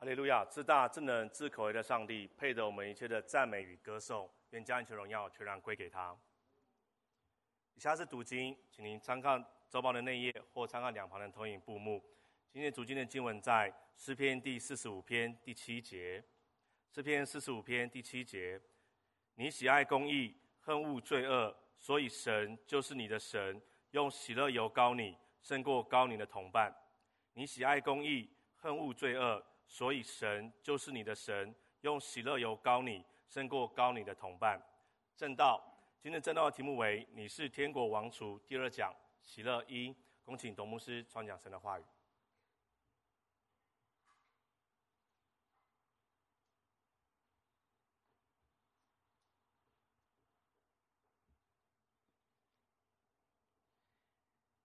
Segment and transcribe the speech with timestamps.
[0.00, 0.42] 哈利路亚！
[0.46, 6.16] 至大、至能、至可畏的上帝，配得我们一切的赞美与歌颂，愿将一切荣耀全然归给他。
[7.74, 12.02] 以下是读经，请您参看周报的内页或参看两旁的投影布幕。
[12.50, 16.24] 今天读经的经文在诗篇第四十五篇第七节。
[16.90, 18.58] 诗篇四十五篇第七节：
[19.34, 23.60] 你喜爱公义，恨恶罪恶，所以神就是你的神，
[23.90, 26.74] 用喜乐油膏你，胜过高你的同伴。
[27.34, 29.44] 你喜爱公义，恨恶罪恶。
[29.72, 34.60] 所以神就是你的神，用喜乐油膏你，胜过膏你的同伴。
[35.16, 35.62] 正道，
[36.02, 39.94] 今天正道的题目为“你是天国王储”，第二讲喜乐一，
[40.24, 41.84] 恭请董牧师传讲神的话语。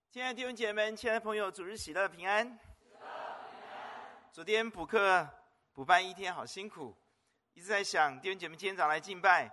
[0.09, 2.74] 亲爱的弟兄姐妹们，亲爱的朋友，主日喜乐平安。
[4.35, 5.25] 昨天补课
[5.71, 6.93] 补班一天，好辛苦，
[7.53, 9.49] 一直在想弟兄姐妹今天早来敬拜，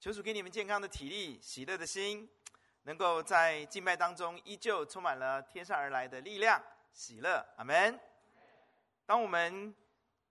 [0.00, 2.26] 求主给你们健康的体力、喜乐的心，
[2.84, 6.58] 能够在敬拜当中依旧充满了天上而来的力量、
[6.94, 7.46] 喜乐。
[7.58, 8.00] 阿门。
[9.04, 9.76] 当我们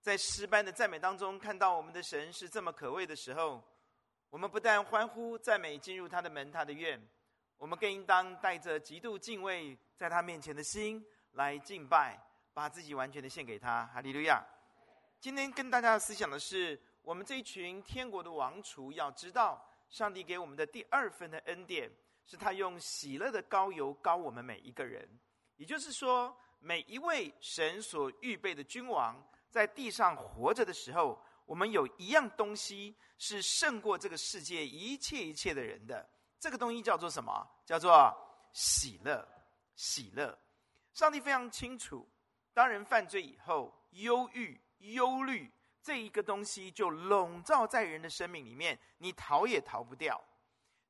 [0.00, 3.62] 在诗班的赞美当中看到我们的神是这么可畏的时候，
[4.30, 7.00] 我们不但欢呼赞美进入他的门、他的院，
[7.56, 12.18] 我们更应当带着极度敬畏在他面前的心来敬拜。
[12.54, 14.44] 把自己完全的献给他，哈利路亚！
[15.20, 21.90] 今天跟大家思想的是，我们这一群天国的王储要知道，上帝给我们的第二份的恩典，
[22.26, 25.08] 是他用喜乐的膏油膏我们每一个人。
[25.56, 29.16] 也就是说，每一位神所预备的君王，
[29.48, 36.06] 在地上活着的时候，我们有一样东西是胜过这个世界一切一切的人的。
[36.38, 37.48] 这个东西叫做什么？
[37.64, 38.12] 叫做
[38.52, 39.26] 喜乐。
[39.76, 40.36] 喜乐。
[40.92, 42.06] 上帝非常清楚。
[42.54, 45.50] 当人犯罪以后，忧郁、忧虑
[45.82, 50.22] 这一个东西就笼罩在人的生命里面，你逃也逃不掉。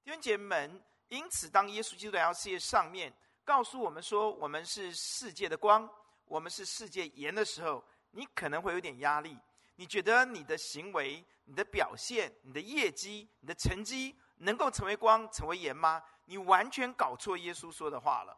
[0.05, 3.13] 弟兄姐妹们，因此，当耶稣基督来到世界上面，
[3.45, 5.89] 告诉我们说我们是世界的光，
[6.25, 9.39] 我们是世界盐的时候，你可能会有点压力。
[9.77, 16.03] 你觉得你的行为、你的表现、你的业绩、你的成绩能够成为光、成为盐吗？
[16.27, 18.37] 你完全搞错耶稣说的话了。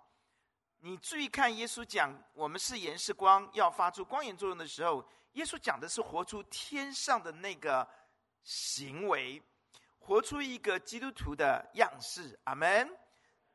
[0.87, 5.03] 你注意看，耶稣讲我们是盐是光，要发出光盐作用的时候，
[5.33, 7.89] 耶稣讲的是活出天上的那个
[8.43, 9.43] 行为，
[9.99, 12.39] 活出一个基督徒的样式。
[12.45, 12.87] 阿门。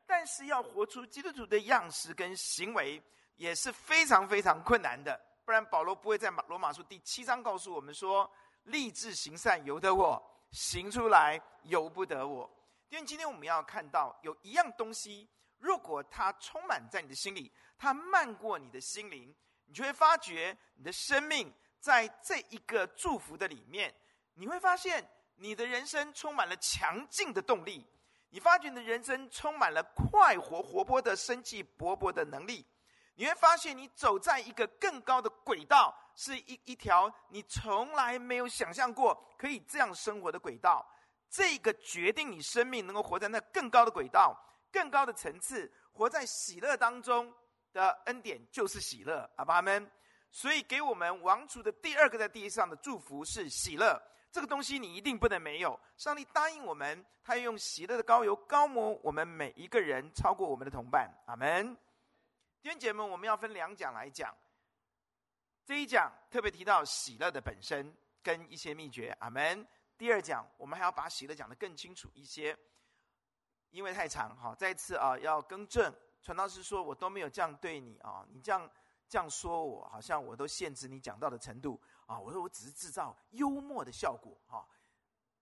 [0.08, 3.00] 但是要活出基督徒的样式跟行为
[3.36, 8.28] 也是非常非常困难的，不然保罗不会在马罗马书第七章告诉我们说
[8.64, 10.20] ：“立志行善由得我，
[10.50, 12.50] 行出来由不得我。”
[12.90, 15.28] 因为今天我们要看到有一样东西。
[15.60, 19.32] 如果它充满在你的心里，它漫过你的心灵，
[19.66, 23.94] 你就会发觉你的生命在这一个祝福的里面，
[24.34, 27.86] 你会发现你的人生充满了强劲的动力，
[28.30, 32.66] 你发觉你的人生充满了快活、活泼的生气勃勃的能力，
[33.14, 40.86] 你会发现你走在一个更高的轨道，是一一条你从来没有想象过可以这样生活的轨道。
[41.28, 44.36] 这个决定你生命能够活在那更高的轨道。
[44.72, 47.32] 更高的层次，活在喜乐当中
[47.72, 49.90] 的恩典就是喜乐，阿爸们。
[50.30, 55.78] 所以给我们王储的第二个在地上的祝福是喜乐，这个东西你一定不能没有。
[55.96, 61.76] 上帝答应我们，他要用喜乐的膏油高抹我们每一个人，超过我们的同伴，阿门。
[62.62, 64.32] 弟兄姐妹，我们要分两讲来讲。
[65.64, 67.92] 这一讲特别提到喜乐的本身
[68.22, 69.66] 跟一些秘诀，阿门。
[69.98, 72.56] 第二讲我们还要把喜乐讲得更清楚一些。
[73.70, 75.92] 因为太长，哈，再次啊，要更正。
[76.22, 78.68] 传道士说：“我都没有这样对你啊，你这样
[79.08, 84.66] 这样说我，好像我都限制你讲到的程度啊。”我说：“我只是制造幽默的效果，哈。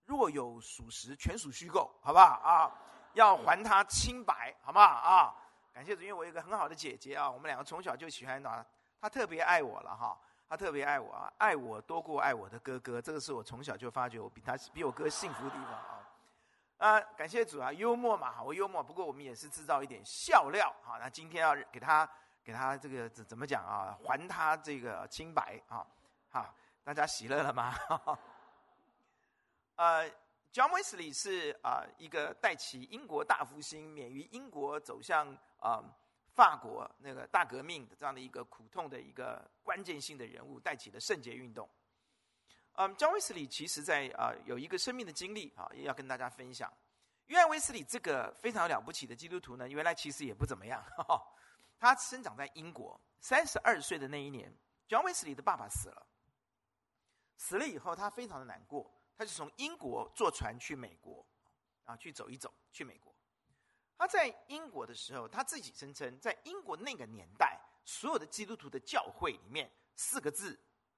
[0.05, 2.73] 若有属实，全属虚构，好不好啊？
[3.15, 5.35] 要还他清白，好不好啊？
[5.73, 8.65] 感谢主，因为我有一个很好的姐姐啊，我们两个从小就喜欢他，
[9.01, 10.19] 他特别爱我了，哈，
[10.49, 15.73] 他特别爱我啊，爱我多过爱我的哥哥，这个是我从小就发觉我比他比我哥幸福的地方
[16.79, 18.83] 啊。”，感谢主啊，幽默嘛，好幽默。
[18.83, 22.09] 不过我们也是制造一点笑料，好，那今天要给他，
[22.43, 23.99] 给他这个怎怎么讲啊？
[24.05, 25.87] 还他这个清白啊，
[26.31, 27.75] 好，大家喜乐了吗？
[29.77, 30.11] 呃
[30.53, 35.85] ，John Wesley 是啊一个带起英国大复兴，免于英国走向啊
[36.35, 41.69] 法国那个大革命的这样的一个苦痛的一个关键性的人物，带起了圣洁运动。
[42.81, 46.73] 嗯，张威斯里其实在啊、有一个生命的经历啊，也要跟大家分享。
[47.27, 50.81] 约翰威斯里这个非常了不起的基督徒呢，原来其实也不怎么样。
[50.97, 51.21] 哈哈
[51.77, 56.07] 他生长在英国，三十二岁的那一年，张威斯里的爸爸死了。
[57.37, 61.27] 死了以后，他非常的难过，他就从英国坐船去美国，
[61.85, 63.13] 啊，去走一走，去美国。
[63.97, 70.57] 他在英国的时候，他自己声称，在英国那个年代，所有的基督徒的教会里面，四个字：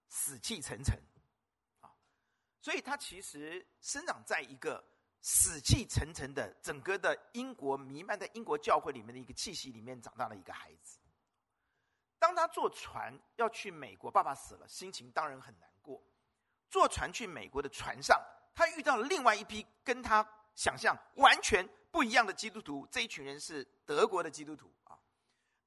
[0.09, 1.03] 死气沉沉。
[2.60, 4.84] 所以他其实生长在一个
[5.20, 10.98] 死气沉沉的整个的英国弥漫在英国教会里面的一个气息里面长大的一个孩子。
[12.18, 16.02] 当他坐船要去美国，爸爸死了，心情当然很难过。
[16.68, 18.20] 坐船去美国的船上，
[18.54, 22.86] 他遇到了另外一批跟他想象完全不一样的基督徒。
[22.90, 24.98] 这一群人是德国的基督徒啊。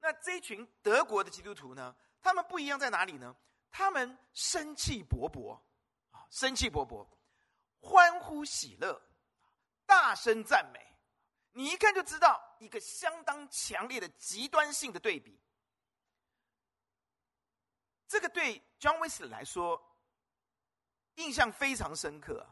[0.00, 1.94] 那这一群德国的基督徒呢？
[2.22, 3.34] 他们不一样在哪里呢？
[3.70, 5.60] 他们生气勃勃，
[6.34, 7.06] 生气勃勃，
[7.78, 9.00] 欢呼喜乐，
[9.86, 10.84] 大声赞美。
[11.52, 15.40] 你一看就知道一个相当强烈的极端性的对比。
[18.08, 19.80] 这个对 John Wesley 来说。
[21.16, 22.44] 印象非常深刻，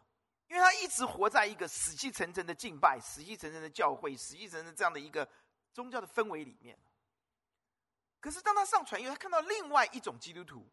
[0.46, 5.28] 因为他一直活在一个死气沉沉的敬拜、死气沉沉的教会、死气沉沉这样的一个
[5.73, 6.78] 宗教的氛围里面。
[8.20, 10.64] 可是当他上船以后，他看到另外一种基督徒，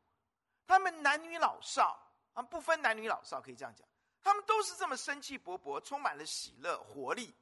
[0.67, 3.87] 他们男女老少啊，不分男女老少，可以这样讲，
[4.21, 7.33] 他们都是这么生气勃勃，充满了喜乐活力。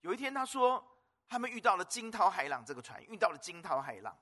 [0.00, 0.84] 有一天，他说
[1.26, 4.16] 他们遇到了惊涛骇浪，这个船遇到了惊涛骇浪，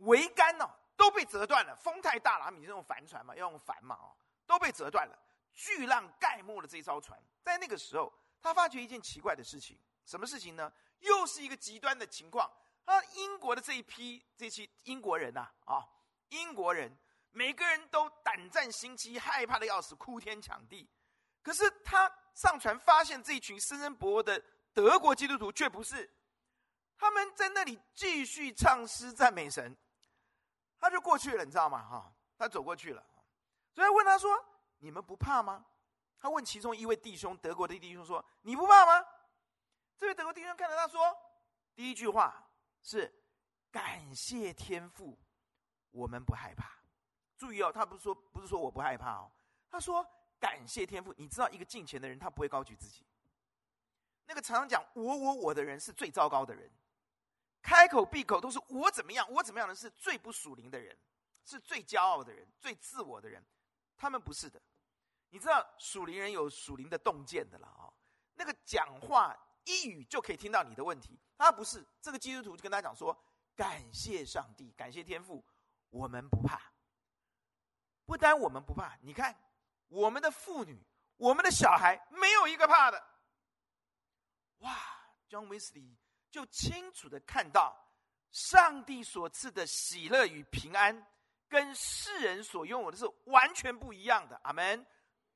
[0.00, 0.68] 桅杆呢？
[0.94, 4.14] 都被折断了，风太大了，他们是用帆船嘛，要用帆嘛，哦，
[4.46, 5.18] 都被折断了，
[5.52, 7.20] 巨浪盖没了这艘船。
[7.42, 10.70] 在那个时候，他发觉一件奇怪的事情，什么事情呢？
[11.00, 12.48] 又是一个极端的情况。
[12.84, 15.88] 他英国的这一批这些英国人呐，啊，啊，
[16.28, 16.96] 英国人
[17.32, 20.88] 每个人都胆战心惊，害怕的要死，哭天抢地。
[21.42, 24.40] 可是他上船发现这一群生生勃勃的
[24.72, 26.08] 德国基督徒却不是，
[26.96, 29.76] 他们在那里继续唱诗赞美神。
[30.78, 31.82] 他就过去了，你知道吗？
[31.82, 33.04] 哈，他走过去了，
[33.74, 34.44] 所以问他说
[34.78, 35.64] ：“你们不怕吗？”
[36.18, 39.06] 他问其中一位弟兄，德国的弟兄说：“你不怕吗？”
[39.96, 41.16] 这位德国弟兄看着他说
[41.74, 42.48] ：“第一句话
[42.82, 43.12] 是
[43.70, 45.18] 感谢天父，
[45.90, 46.81] 我们不害怕。
[47.42, 49.32] 注意哦，他不是说不是说我不害怕哦，
[49.68, 50.06] 他说
[50.38, 51.12] 感谢天父。
[51.16, 53.04] 你知道，一个敬虔的人，他不会高举自己。
[54.26, 56.70] 那个常常讲我我我的人，是最糟糕的人。”
[57.60, 60.96] 开口闭口都是我怎么样，我怎么样的是最不属灵的人，
[61.44, 63.44] 是最骄傲的人，最自我的人。
[63.96, 64.62] 他们不是的，
[65.30, 67.92] 你知道属灵人有属灵的洞见的了、哦。
[68.34, 71.84] 那个讲话一语就可以听到你的问题，他不是。
[72.00, 73.16] 这个基督徒就跟他讲说：
[73.56, 75.44] 感谢上帝，感谢天父，
[75.90, 76.71] 我们不怕。
[78.12, 79.34] 不单我们不怕，你看
[79.88, 80.78] 我们的妇女，
[81.16, 83.02] 我们的小孩，没有一个怕的。
[84.58, 84.76] 哇
[85.30, 85.96] ，John Wesley。
[86.30, 87.74] 就清楚的看到，
[88.30, 91.06] 上帝所赐的喜乐与平安，
[91.48, 94.38] 跟世人所拥有的是完全不一样的。
[94.44, 94.86] 阿门。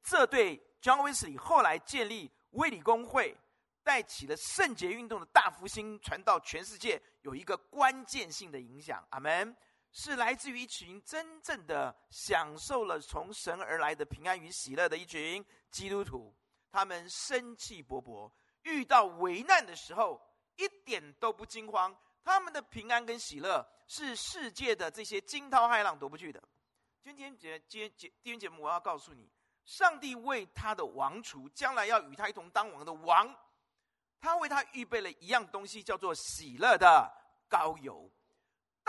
[0.03, 3.35] 这对 John Wesley 后来建立卫理公会，
[3.83, 9.03] 带起了圣洁运动的大复兴，传到全世界，有一个关键性的影响。
[9.09, 9.57] 阿门。
[9.99, 16.37] 是来自于一群真正的享受了从神而来的平安与喜乐的一群基督徒，
[16.71, 18.31] 他们生气勃勃，
[18.65, 20.21] 遇到危难的时候。
[20.57, 21.95] 一点都不惊慌，
[22.25, 26.43] 他们的平安跟喜乐是世界的这些惊涛骇浪夺不去的。
[27.03, 29.31] 今天节今天节今天节目，我要告诉你，
[29.67, 33.37] 上帝为他的王储，将来要与他一同当王的王，
[34.19, 37.11] 他为他预备了一样东西，叫做喜乐的
[37.51, 38.11] 膏油。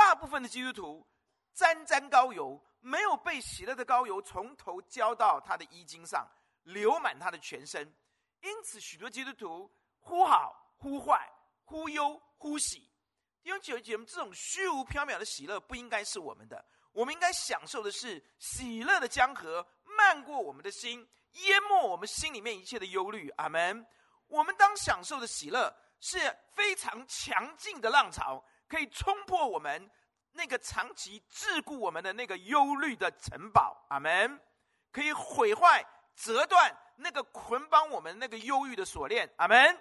[0.07, 1.05] 大部分的基督徒
[1.53, 6.25] 沾沾膏油，没有被喜乐的膏油从头浇到他的衣襟上，
[6.63, 7.93] 流满他的全身。
[8.39, 11.29] 因此，许多基督徒忽好忽坏。
[11.65, 12.89] 忽忧忽喜，
[13.43, 16.63] 弟兄姐妹，这种虚无缥缈的喜乐不应该是我们的。
[16.93, 23.27] 我们应该享受的是喜乐的江河漫过我们的心，淹没我们心里面一切的忧虑。
[23.31, 23.85] 阿门。
[24.27, 26.17] 我们当享受的喜乐是
[26.53, 29.89] 非常强劲的浪潮，可以冲破我们
[30.33, 33.85] 那个长期桎梏我们的那个忧虑的城堡。
[33.89, 34.39] 阿门。
[34.89, 39.31] 可以毁坏、折断那个捆绑我们那个忧郁的锁链。
[39.37, 39.79] 阿门。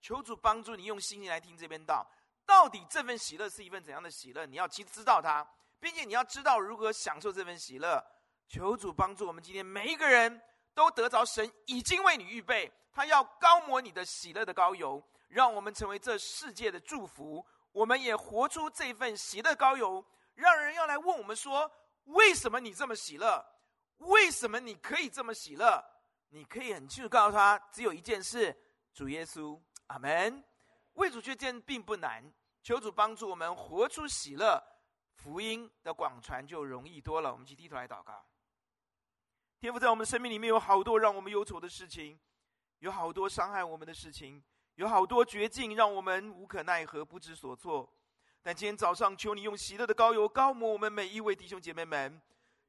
[0.00, 2.06] 求主帮助你用心灵来听这边道，
[2.46, 4.46] 到底这份喜乐是一份怎样的喜乐？
[4.46, 5.46] 你要去知道它，
[5.78, 8.02] 并且你要知道如何享受这份喜乐。
[8.48, 10.40] 求主帮助我们今天每一个人
[10.72, 17.44] 都得着神已经为你预备，他要高抹你的喜乐的膏油，让我们成为这世界的祝福。
[17.72, 21.70] 我们也活出这份喜乐高油，让人要来问我们说：
[22.04, 23.44] 为什么你这么喜乐？
[23.98, 25.84] 为什么你可以这么喜乐？
[26.30, 28.56] 你可以很清楚告诉他，只有一件事：
[28.92, 29.60] 主耶稣。
[29.88, 30.44] 阿门。
[30.94, 34.62] 为主确见并不难，求主帮助我们活出喜乐，
[35.14, 37.32] 福音的广传就容易多了。
[37.32, 38.24] 我们去低头来祷告。
[39.58, 42.18] 天父在我们生命里面有好多让我们忧愁的事情，
[42.78, 44.42] 有好多伤害我们的事情，
[44.80, 47.86] 有好多绝境让我们无可奈何、不知所措。
[48.42, 52.18] 但今天早上，求你用喜乐的膏油膏抹我们每一位弟兄姐妹们，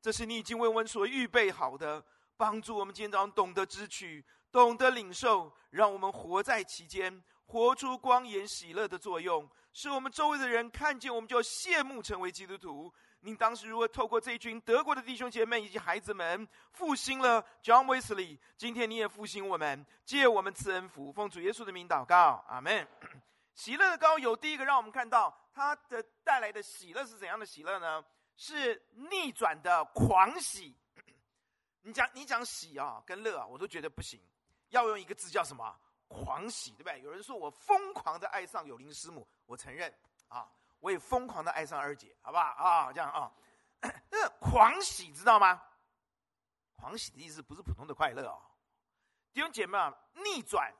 [0.01, 2.03] 这是你已经为我们所预备好的，
[2.35, 12.93] 帮助我们今天早上懂得支取、懂得领受，让我们活在其间，活出光颜喜乐的作用，使我们周围的人看见我们就羡慕成为基督徒。
[13.23, 18.37] 您当时如何透过这一群德国的弟兄姐妹以及孩子们复兴了 John Wesley？
[18.57, 22.87] 今天你也复兴我们，借我们赐恩福，奉主耶稣的名祷告，阿门。
[23.53, 28.03] 喜乐的膏油，第一个让我们看到它的带来的喜乐是怎样的喜乐呢？
[28.37, 30.75] 是逆转的狂喜。
[31.83, 34.19] 你讲你讲喜啊，跟乐啊，我都觉得不行，
[34.69, 35.79] 要用一个字叫什么？
[36.07, 36.99] 狂喜，对不对？
[37.01, 39.93] 有人说我疯狂的爱上有灵师母，我承认
[40.27, 40.49] 啊。
[40.81, 42.91] 我也疯狂的爱上二姐，好不好啊？
[42.91, 43.31] 这样啊，
[44.11, 45.63] 那狂喜知道吗？
[46.75, 48.41] 狂喜的意思不是普通的快乐哦，
[49.31, 50.73] 弟兄姐妹啊，逆转，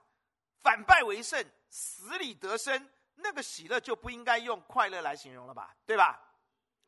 [0.58, 5.76] 反败为胜，死里得生，那个喜乐就不应该用快乐来形容了吧？
[5.86, 6.20] 对吧？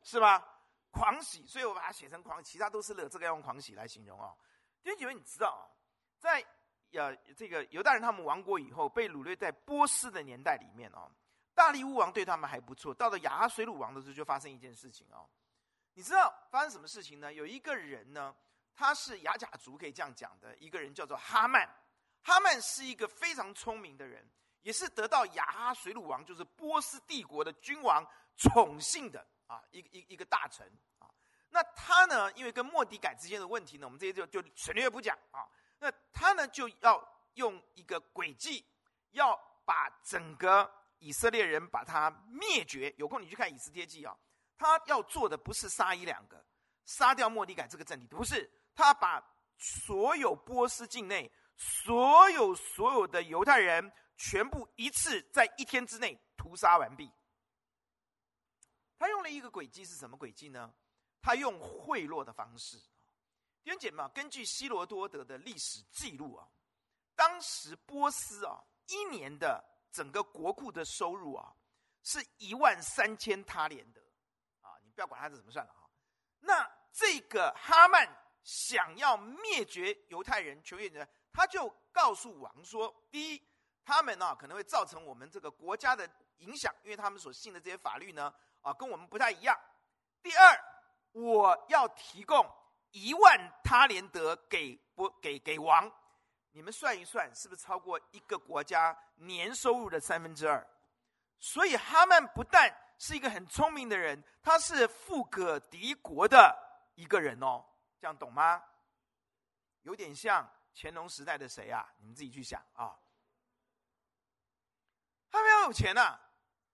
[0.02, 0.44] 是吧？
[0.90, 4.36] 狂喜，所以我把它写成狂，其他都是乐，这个要用狂喜来形容哦。
[4.82, 5.70] 弟兄姐妹，你知道，
[6.18, 6.44] 在
[6.92, 11.10] 呃这个犹大人他们亡国以后，被掳掠在波斯的年代里面哦。
[11.54, 15.28] 大利乌王对他们还不错，到了亚哈水鲁王的时候，就发生一件事情哦。
[15.94, 17.32] 你知道发生什么事情呢？
[17.32, 18.34] 有一个人呢，
[18.74, 21.72] 他是亚甲族，可以这样讲的一个人，叫做哈曼。
[22.22, 24.28] 哈曼是一个非常聪明的人，
[24.62, 28.04] 也是得到亚哈水鲁王，就是波斯帝国的君王
[28.36, 30.66] 宠幸的啊，一个一一个大臣
[30.98, 31.06] 啊。
[31.50, 35.46] 那他呢，因为跟莫迪改之间的问题呢，我们这些就就省略不讲啊。
[35.78, 37.00] 那他呢，就要
[37.34, 38.66] 用一个诡计，
[39.12, 40.68] 要把整个。
[41.04, 44.16] 以色列人把他灭绝，有空你去看《以斯帖记》啊。
[44.56, 46.42] 他要做的不是杀一两个，
[46.86, 49.22] 杀掉莫底改这个政敌，不是他把
[49.58, 57.12] 所有波斯境内所有所有的犹太人全部一次在一天之内屠杀完毕。
[58.98, 60.72] 他用了一个诡计，是什么诡计呢？
[61.20, 62.78] 他用贿赂的方式。
[63.62, 66.48] 弟兄姐妹，根据希罗多德的历史记录啊，
[67.14, 69.73] 当时波斯啊一年的。
[69.94, 71.54] 整个国库的收入啊，
[72.02, 74.00] 是一万三千他连得，
[74.60, 75.88] 啊，你不要管他是怎么算了哈。
[76.40, 78.04] 那这个哈曼
[78.42, 83.42] 想要灭绝犹太人，求灭人，他就告诉王说：第一，
[83.84, 89.56] 他们呢可能会造成我们这个国家的影响，因为他们所信的这些法律呢，啊，跟我们不太一样。
[90.20, 90.58] 第二，
[91.12, 92.44] 我要提供
[92.90, 95.88] 一万他连得给不给给王。
[96.54, 100.64] 你们算一算，是不是超过一个国家年收入的三分之二？
[101.40, 106.56] 所以哈曼不但是一个很聪明的人，他是富可敌国的
[106.94, 107.64] 一个人哦。
[107.98, 108.62] 这样懂吗？
[109.82, 111.92] 有点像乾隆时代的谁啊？
[111.98, 112.96] 你们自己去想啊。
[115.28, 116.20] 他非常有钱呐、啊，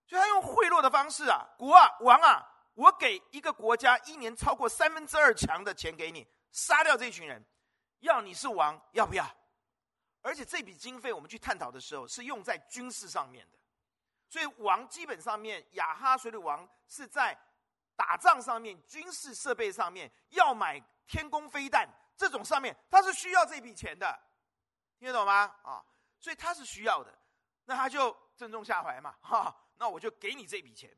[0.06, 7.42] 所以他用贿赂的方式啊，国啊王啊，我给一个国家一年超过三分之二强的钱给你，杀掉这群人，
[8.00, 9.25] 要你是王，要不要？
[10.22, 13.58] 而且这笔经费，我们去探讨的时候，是用在军事上面的。
[14.28, 17.36] 所以王基本上面，亚哈随鲁王是在
[17.96, 24.20] 打仗上面、军事设备上面要买天宫飞弹这种上面，他是需要这笔钱的，
[24.98, 25.52] 听得懂吗？
[25.62, 25.84] 啊，
[26.18, 27.18] 所以他是需要的，
[27.64, 30.94] 那他就正中下怀嘛， 哈，那我就给你这笔钱。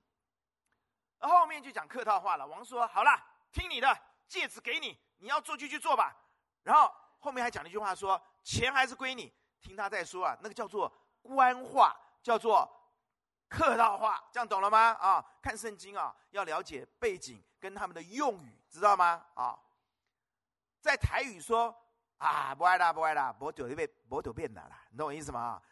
[1.18, 3.10] 然后后面就讲客套话了，王说：“好了，
[3.52, 6.14] 听你的，戒指给你，你要做就去做吧。”
[6.64, 6.92] 然后。
[7.22, 12.68] 后面还讲了一句话说，钱还是归你，听他在说啊，那个叫做官话，叫做
[13.48, 14.92] 客套话，这样懂了吗？
[14.94, 19.24] 啊，看圣经啊，要了解背景跟他们的用语，知道吗？
[19.34, 19.56] 啊，
[20.80, 21.72] 在台语说
[22.16, 25.62] 啊，不爱啦，不爱啦，不丢变，不丢变的啦，你懂我意思吗？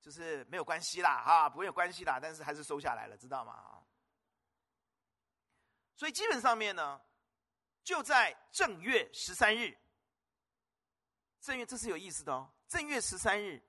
[0.00, 3.52] 就是没有关系啦，哈，不会有关系啦，但是还是收下来了，知道吗？
[3.52, 3.82] 啊，
[5.96, 7.00] 所以基本上面呢，
[7.82, 9.76] 就在正月十三日。
[11.42, 12.48] 正月，这是有意思的哦。
[12.68, 13.60] 正月十三日，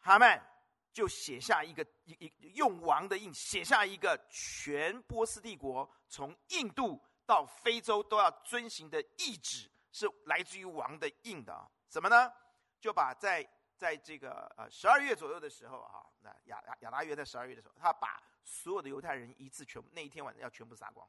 [0.00, 0.42] 哈曼
[0.90, 11.70] 就写下一个一一用王的印写下一个全波斯帝国从印度到非洲都要遵行的意旨，是来自于王的印的啊。
[11.90, 12.32] 什么呢？
[12.80, 13.46] 就把在
[13.76, 21.06] 在这个呃十二月左右的时候啊，那亚亚亚达约在十二月的时候，他把所有的犹太人一次全部那一天晚上要全部杀光。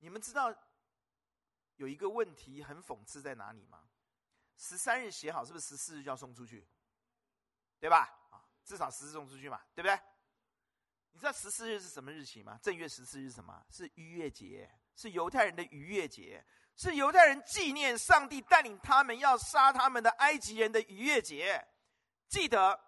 [0.00, 0.54] 你们知道？
[1.78, 3.88] 有一个问题很讽刺在哪里吗？
[4.56, 6.68] 十三日写好，是不是十四日就要送出去？
[7.78, 8.10] 对吧？
[8.30, 9.98] 啊，至少十四送出去嘛，对不对？
[11.12, 12.58] 你知道十四日是什么日期吗？
[12.62, 13.64] 正月十四日是什么？
[13.70, 16.44] 是逾越节，是犹太人的逾越节，
[16.76, 21.64] 是犹太人纪念上帝带领他们要杀他们的埃及人的逾越节。
[22.28, 22.78] 记得，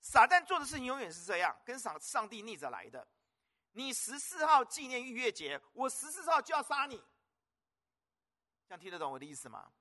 [0.00, 3.06] 撒旦做的事情永远是这样，跟上上帝逆着来的。
[3.72, 7.04] 你十四号纪念逾越节，我十四号就要杀你。
[8.68, 9.72] 这样听得懂我的意思吗？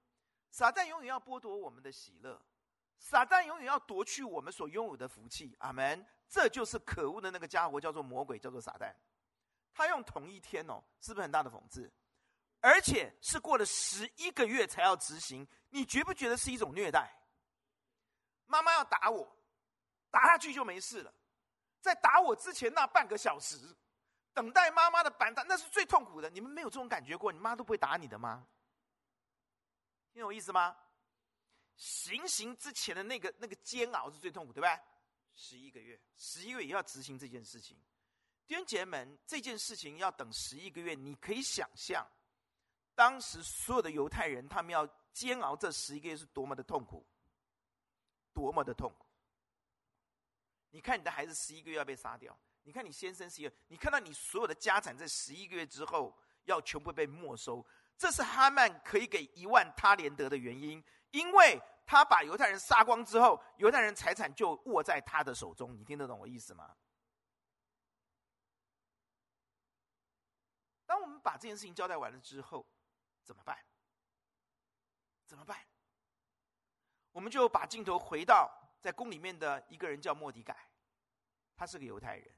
[0.49, 2.41] 撒旦永远要剥夺我们的喜乐，
[2.97, 5.53] 撒旦永远要夺去我们所拥有的福气。
[5.59, 6.05] 阿门。
[6.29, 8.93] 这就是可恶的那个家伙，叫做魔鬼，叫做撒旦。
[9.73, 11.89] 他用同一天哦，是不是很大的讽刺？
[12.59, 17.13] 而且是过了十一个月才要执行，你觉不觉得是一种虐待？
[18.45, 19.37] 妈妈要打我，
[20.09, 21.13] 打下去就没事了。
[21.79, 23.73] 在打我之前那半个小时，
[24.33, 26.29] 等待妈妈的板凳，那是最痛苦的。
[26.29, 27.31] 你们没有这种感觉过？
[27.31, 28.45] 你妈都不会打你的吗？
[30.17, 30.75] 听懂意思吗？
[31.75, 34.81] 行刑之前的那个那个煎熬是最痛苦，对吧？
[35.35, 37.77] 十一个月，十一个月也要执行这件事情。
[38.47, 42.03] 弟兄姐妹们，这件事情要等十一个月，你可以想象，
[42.95, 47.05] 当时所有的犹太人，他们要煎熬这十一个月是多么的痛苦，
[48.33, 49.05] 多么的痛苦。
[50.71, 57.63] 你看你的孩子十一个月要被杀掉，你看你先生十一个月，你看到你所有的家产在十一个月之后要全部被没收，
[57.97, 61.61] 这是哈曼可以给一万他连得的原因，因为。
[61.89, 65.73] 他把犹太人杀光之后，犹太人财产就握在他的手中。
[65.73, 66.75] 你听得懂我意思吗？
[70.85, 72.67] 当我们把这件事情交代完了之后，
[73.23, 73.57] 怎么办？
[75.27, 75.57] 怎么办？
[77.13, 78.51] 我们就把镜头回到
[78.81, 80.69] 在宫里面的一个人，叫莫迪改，
[81.55, 82.37] 他是个犹太人，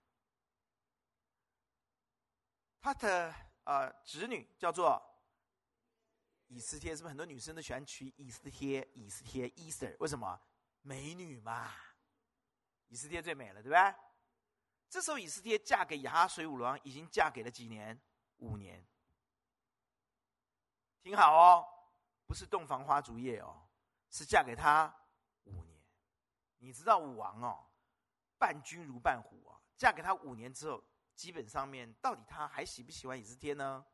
[2.80, 5.09] 他的呃侄女叫做。
[6.50, 8.86] 以斯帖是不是很多女生都喜欢取以斯帖？
[8.96, 10.42] 以斯帖，Ester，为什么？
[10.82, 11.72] 美女嘛，
[12.88, 13.96] 以斯帖最美了，对吧？
[14.90, 18.02] 这时候以斯帖嫁给亚哈随鲁王，已经嫁给了几年？
[18.38, 18.84] 五年。
[21.02, 21.68] 听好哦，
[22.26, 23.70] 不是洞房花烛夜哦，
[24.10, 24.92] 是嫁给他
[25.44, 25.80] 五年。
[26.58, 27.70] 你知道武王哦，
[28.40, 30.84] 伴君如伴虎啊，嫁给他五年之后，
[31.14, 33.86] 基本上面到底他还喜不喜欢以斯帖呢？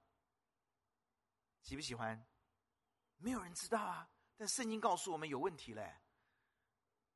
[1.62, 2.26] 喜不喜欢？
[3.17, 5.95] 没有人知道啊，但圣经告诉我们有问题嘞。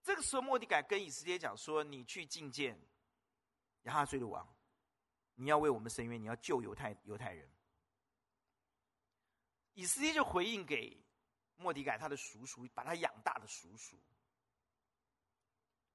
[0.01, 2.79] 这个时候，莫迪改跟以斯帖讲说：“你去觐见
[3.83, 4.47] 亚哈随鲁王，
[5.35, 7.49] 你要为我们伸冤，你要救犹太犹太人。”
[9.75, 10.97] 以斯帖就回应给
[11.57, 13.97] 莫迪改他的叔叔，把他养大的叔叔，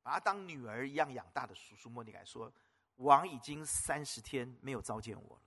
[0.03, 2.53] 把他当女儿一样养大的叔叔莫迪改说
[2.97, 5.43] ：“王已经三十天没有召见我了。”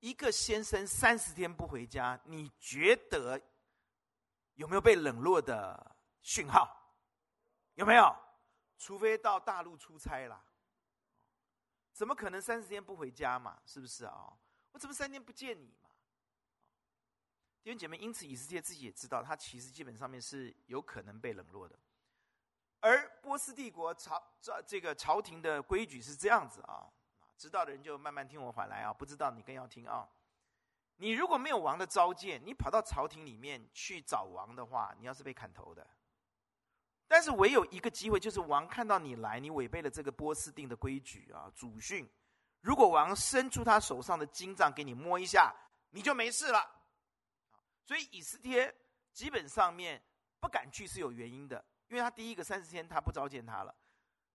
[0.00, 3.40] 一个先生三十天不回家，你觉得
[4.54, 6.94] 有没有被冷落的讯号？
[7.74, 8.14] 有没有？
[8.76, 10.40] 除非到大陆出差了，
[11.92, 13.60] 怎么可能三十天不回家嘛？
[13.66, 14.32] 是不是啊？
[14.70, 15.90] 我怎么三天不见你嘛？
[17.62, 21.76] 弟兄姐妹，因此以色列自己也知道，他其实基本上面是有可能被冷落的。
[22.80, 26.88] 而波斯帝国朝这这个朝廷的规矩是这样子啊。
[27.38, 30.06] 知道的人就慢慢听我话来啊，不知道你更要听啊。
[30.96, 35.86] 你如果没有王的召见，你跑到朝廷里面去找王的话，你要是被砍头的。
[37.06, 42.06] 但是唯有一个机会，就是王看到你来，你违背了这个波斯定的规矩啊，祖训。
[42.60, 45.54] 如果王伸出他手上的金杖给你摸一下，
[45.90, 46.68] 你就没事了。
[47.84, 48.74] 所以以斯帖
[49.12, 50.02] 基本上面
[50.40, 53.72] 不敢去是有原因的，因为他第一个三十天他不召见他了。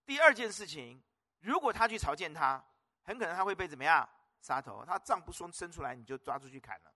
[0.06, 1.04] 第二件事情，
[1.42, 2.63] 如果他去朝见他。
[3.04, 4.08] 很可能他会被怎么样
[4.42, 4.84] 杀头？
[4.86, 6.94] 他杖不松伸出来，你就抓出去砍了。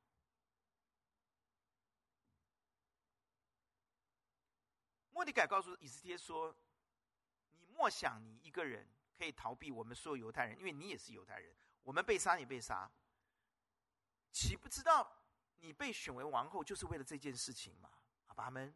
[5.12, 6.56] 莫迪改告诉以斯帖说
[7.52, 11.56] ：“你莫想你一个人可以逃避我们所有犹太人，因为你也是犹太人。
[11.82, 12.90] 我们被杀，你被杀，
[14.32, 15.12] 岂不知道
[15.56, 17.90] 你被选为王后就是为了这件事情吗？”
[18.28, 18.72] 阿爸们，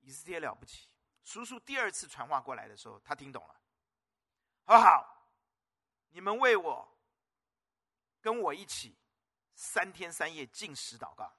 [0.00, 0.90] 以斯帖了不起。
[1.24, 3.60] 叔叔第二次传话过来的时候，他听懂了，
[4.66, 5.19] 好好？
[6.10, 6.88] 你们为我，
[8.20, 8.96] 跟我一起
[9.54, 11.32] 三天三夜禁食祷告，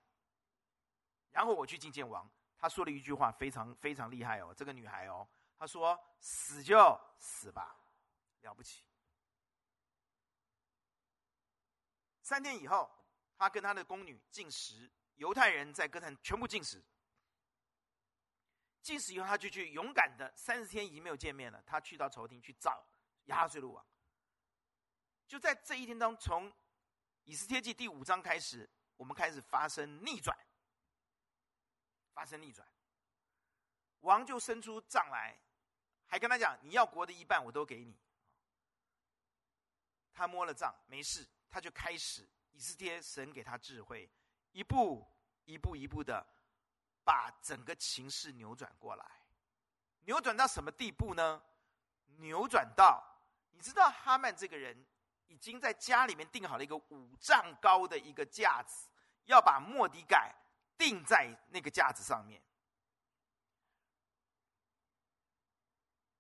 [1.30, 2.30] 然后我去觐见王。
[2.58, 6.78] 他说了一句话，非常非常厉害哦，这个女孩哦，她说：“死就
[7.18, 7.76] 死吧，
[8.42, 8.86] 了不起。”
[12.22, 12.90] 三天以后，
[13.36, 16.84] 他跟他的宫女禁食，犹太人在歌坛全部禁食。
[18.82, 22.86] 禁食以后，他就去勇敢的三十天已经没有见面了，他去到朝廷去找
[23.26, 23.86] 亚哈随鲁王。
[25.32, 26.54] 就在这一天当中，从
[27.24, 30.38] 以斯帖记第五章开始，我们开始发生逆转，
[32.12, 32.68] 发生逆转。
[34.02, 35.40] 王就伸出杖来，
[36.06, 37.98] 还跟他讲：“你要国的一半，我都给你。”
[40.12, 44.12] 他摸了账，没事，他就开始以斯帖神给他智慧，
[44.52, 45.10] 一步
[45.46, 46.28] 一步一步的
[47.06, 49.06] 把整个情势扭转过来，
[50.02, 51.42] 扭转到什么地步呢？
[52.18, 53.02] 扭转到
[53.52, 54.86] 你知道哈曼这个人
[55.32, 58.90] 已经在家里面订好了一个五丈高的一个架子，
[59.26, 60.36] 要把莫迪改
[60.78, 62.44] 定在那个架子上面。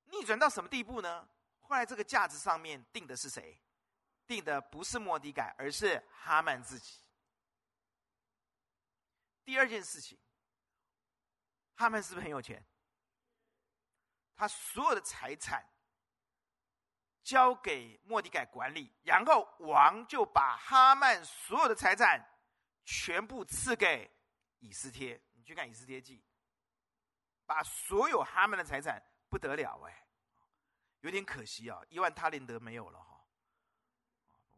[0.05, 1.27] 逆转到什么地步呢？
[1.59, 3.61] 后来这个架子上面定的是谁？
[4.25, 6.99] 定的不是莫迪改，而是哈曼自己。
[9.43, 10.17] 第二件事情，
[11.75, 12.65] 哈曼是不是很有钱？
[14.35, 15.65] 他所有的财产
[17.23, 22.19] 交给莫迪改管理，然后王就把哈曼所有的财产
[22.83, 24.09] 全部赐给
[24.59, 25.21] 以斯帖。
[25.33, 26.23] 你去看以斯帖记，
[27.45, 30.07] 把所有哈曼的财产不得了哎。
[31.01, 33.25] 有点可惜啊，一万他连德没有了哈。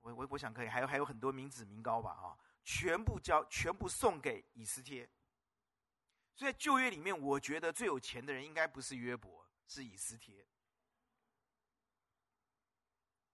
[0.02, 5.10] 我我我想可以，还有还有很多民脂民膏吧啊，全部交，全部送给以斯帖。
[6.36, 10.46] 所以旧约里面，我觉得最有钱的人应该不是约伯，是以斯帖。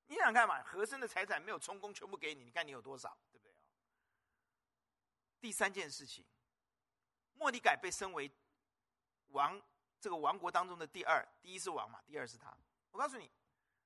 [0.10, 0.62] 你想看嘛？
[0.64, 3.54] 和珅的财产没有充公，全部给你，你看你有多少，对不对？
[5.40, 6.26] 第三件事情，
[7.36, 8.30] 莫迪改被升为
[9.28, 9.62] 王，
[10.02, 12.58] 这个王国当中的第二，第一是王嘛，第二是他。
[12.90, 13.32] 我告诉你，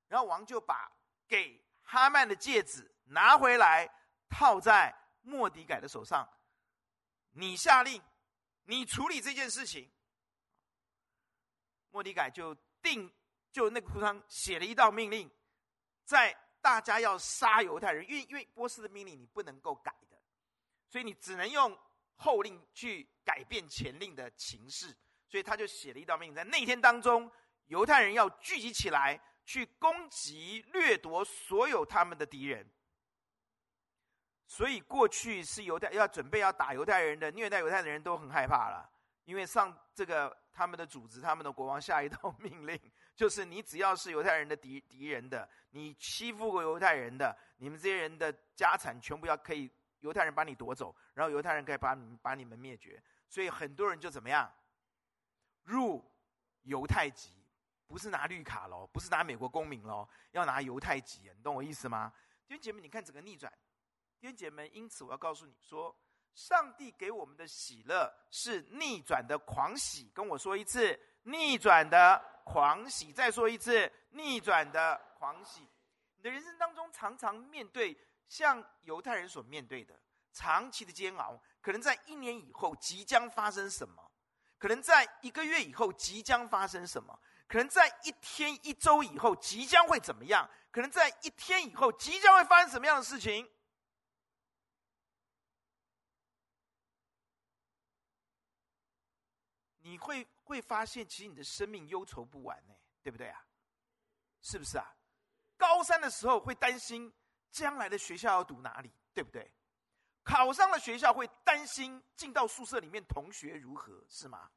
[0.07, 0.89] 然后王就把
[1.27, 3.85] 给哈曼的戒指拿回来，
[4.29, 6.25] 套在莫迪改的手上。
[7.31, 8.01] 你下令，
[8.63, 9.91] 你处理这件事情。
[11.91, 13.13] 莫迪改就定，
[13.51, 15.29] 就那个图上写了一道命令，
[16.13, 20.17] 在大家要杀犹太人，因为因为波斯的命令你不能够改的，
[20.87, 21.77] 所以你只能用
[22.15, 24.95] 后令去改变前令的情势，
[25.27, 27.29] 所以他就写了一道命令，在那天当中。
[27.67, 32.69] 犹太人要聚集起来，去攻击、掠夺所有他们的敌人。
[34.45, 38.87] 所以过去是犹太要准备要打犹太人的、虐待犹太的人都很害怕了，
[39.23, 42.77] 因为上这个他们的主子、他们的国王下一道命令，
[43.15, 53.01] 就是你只要是犹太人的敌敌人的，你欺负过犹太人的，你们这些人的家产全部要可以犹太人把你夺走，然后犹太人可以把你把你们灭绝。
[53.29, 54.51] 所以很多人就怎么样
[55.63, 56.03] 入
[56.63, 57.39] 犹太籍。
[57.85, 62.11] 不是拿绿卡喽，不是拿美国公民喽，要拿犹太籍，你懂我意思吗？
[62.47, 63.51] 弟兄姐妹，你看整个逆转。
[64.19, 65.95] 弟兄姐妹，因此我要告诉你说，
[66.33, 70.09] 上帝给我们的喜乐是逆转的狂喜。
[70.11, 73.11] 跟我说一次，逆转的狂喜。
[73.11, 75.67] 再说一次，逆转的狂喜。
[76.17, 79.99] 你的人生当中常常面对像犹太人所面对的
[80.31, 84.11] 长期的煎熬，可能在一年以后即将发生什么？
[84.57, 87.19] 可能在一个月以后即将发生什么？
[87.47, 90.49] 可能在一天、一周以后即将会怎么样？
[90.71, 93.47] 可能在一天以后即将会发生什么样的事情？
[99.79, 103.45] 你会会发现，其实你的生命忧愁不完呢，对不对啊？
[104.41, 104.85] 是不是啊？
[105.57, 107.13] 高三的时候会担心
[107.51, 109.53] 将来的学校要读哪里，对不对？
[110.23, 114.51] 考上了学校会担心进到宿舍里面同学如何，是吗？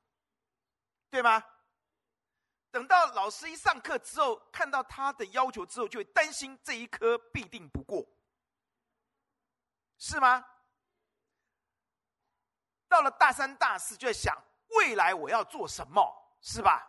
[1.11, 1.43] 对吗？
[2.71, 8.07] 等到老师一上课之后，看到他的要求之后，就会担心这一科必定不过，
[9.99, 10.45] 是吗？
[12.89, 14.37] 到了大三、大四，就在想
[14.69, 16.03] 未来我要做什么，
[16.41, 16.87] 是吧？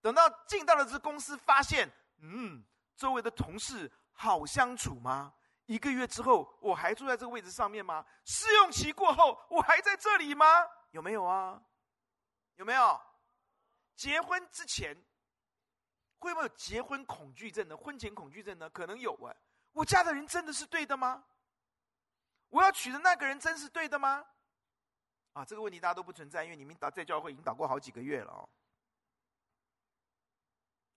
[0.00, 2.64] 等到进到了这公司，发现，嗯，
[2.96, 5.34] 周围的同事好相处吗？
[5.66, 8.04] 一个月之后，我还坐在这个位置上面吗？
[8.24, 10.46] 试用期过后，我还在这里吗？
[10.90, 11.62] 有没有啊？
[12.56, 13.00] 有没有？
[13.94, 14.96] 结婚之前
[16.18, 17.76] 会不会有结婚恐惧症呢？
[17.76, 18.68] 婚前恐惧症呢？
[18.70, 19.36] 可能有哎。
[19.72, 21.22] 我嫁的人真的是对的吗？
[22.48, 24.26] 我要娶的那个人真是对的吗？
[25.32, 28.48] 啊，这个问题大家都不存在，因为你们导在教会已经导过好几个月了哦。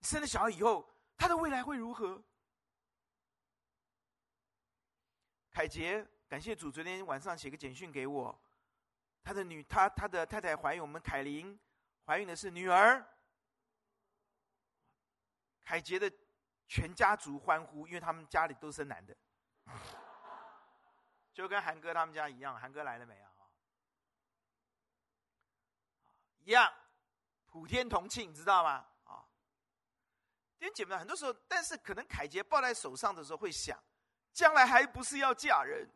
[0.01, 2.21] 生了小孩以后，他的未来会如何？
[5.51, 8.41] 凯杰，感谢主，昨天晚上写个简讯给我，
[9.23, 11.57] 他的女，他他的太太怀孕，我们凯琳。
[12.05, 13.05] 怀孕的是女儿，
[15.63, 16.11] 凯杰的
[16.67, 19.15] 全家族欢呼，因为他们家里都生男的，
[21.33, 22.59] 就跟韩哥他们家一样。
[22.59, 23.32] 韩哥来了没有？
[26.43, 26.71] 一样，
[27.45, 28.85] 普天同庆，你知道吗？
[29.05, 29.25] 啊，
[30.59, 33.81] 弟兄姐妹，很多时候，但是可能凯杰抱在手上的时候会想，
[34.33, 35.89] 将来还不是要嫁人，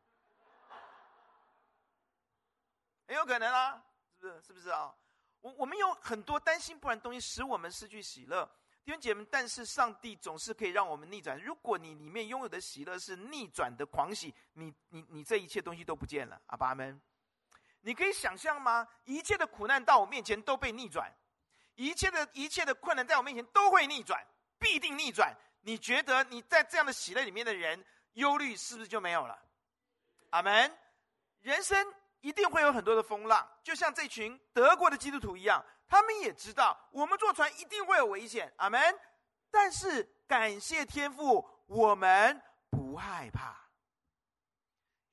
[3.07, 3.83] 很有可能啊，
[4.19, 4.41] 是不是？
[4.41, 4.95] 是不是啊？
[5.41, 8.49] 我我们有很多担心不然东西，使我们失去喜乐。
[8.83, 11.37] 弟兄姐妹，但是上帝总是可以让我们逆转。
[11.41, 16.41] 如果你里面拥有的喜乐是逆转的狂喜，你你你这一切东西都不见了。
[16.47, 16.99] 阿爸们，
[17.87, 18.85] 你可以想象吗？
[19.05, 21.09] 一切的苦难到我面前都被逆转，
[21.75, 24.21] 一切的一切的困难在我面前都会逆转，
[24.59, 25.33] 必定逆转。
[25.61, 27.81] 你觉得你在这样的喜乐里面的人，
[28.15, 29.39] 忧虑是不是就没有了？
[30.31, 30.77] 阿门。
[31.39, 35.63] 人生一定会有很多的风浪，就像这群德国的基督徒一样。
[35.87, 38.81] 他们也知道，我们坐船一定会有危险，阿门。
[39.49, 43.55] 但是感谢天父，我们不害怕，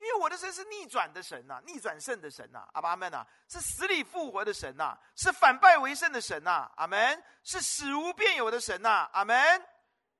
[0.05, 9.67] 因为我的神是逆转的神呐、逆转胜的神呐、阿爸们呐，是死里复活的神呐、是反败为胜的神呐、阿门，是死无变有的神呐、阿门。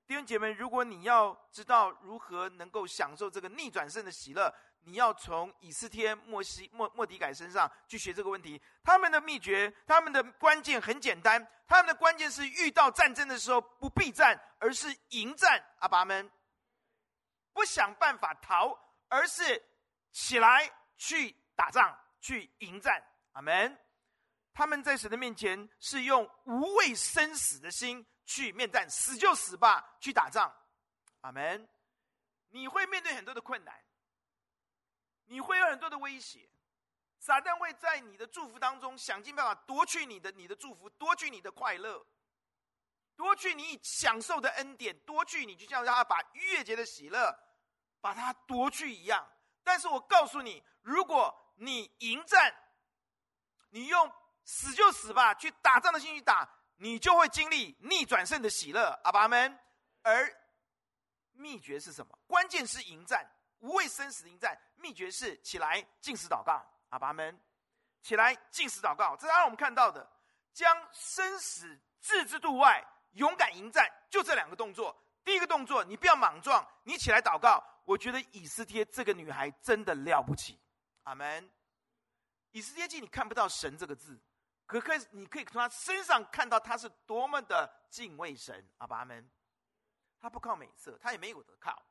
[0.07, 8.61] 弟兄姐妹，如果你要知道如何能够享受这个逆转胜的喜乐，你要从以斯帖、莫西、末末底改身上去学这个问题。
[8.83, 15.63] 他们的秘诀，他们的关键很简单，他们的关键是遇到战争的时候不避战，而是迎战。
[15.79, 16.31] 阿爸们，
[17.53, 19.59] 不想办法逃，而是
[20.15, 23.03] 起来去打仗，去迎战。
[23.33, 23.77] 阿门。
[24.53, 30.49] 他们在神的面前是用无畏生死的心去面战，死就死吧，去打仗。
[31.19, 31.67] 阿门。
[32.47, 33.83] 你会面对很多的困难。
[35.25, 36.47] 你会有很多的威胁，
[37.19, 42.05] 撒旦会在你的祝福当中想尽办法夺去你的你的祝福，夺去你的快乐，
[43.17, 47.37] 夺去你享受的恩典，夺去你就像让他把逾越节的喜乐
[47.99, 49.27] 把它夺去一样。
[49.65, 52.55] 但是我告诉你，如果你迎战，
[53.71, 54.09] 你用
[54.45, 56.47] 死就死吧，去打仗的心去打，
[56.77, 58.97] 你就会经历逆转胜的喜乐。
[59.03, 59.59] 阿爸们，
[60.03, 60.31] 而
[61.33, 62.17] 秘诀是什么？
[62.27, 63.29] 关键是迎战。
[63.59, 66.63] 无畏生死迎战，秘诀是起来进食祷告。
[66.89, 67.41] 阿爸们，
[68.03, 70.07] 起来进食祷告，这是让我们看到的，
[70.53, 74.95] 将生死置之度外，勇敢迎战，就这两个动作。
[75.23, 77.63] 第一个动作，你不要莽撞，你起来祷告。
[77.85, 80.59] 我觉得以斯帖这个女孩真的了不起。
[81.03, 81.49] 阿门。
[82.51, 84.19] 以斯帖记你看不到神这个字，
[84.65, 88.65] 可可你可以从她身上看到她是多么的敬畏神。
[88.77, 89.29] 阿爸们，
[90.19, 91.85] 她不靠美色，她也没有得靠。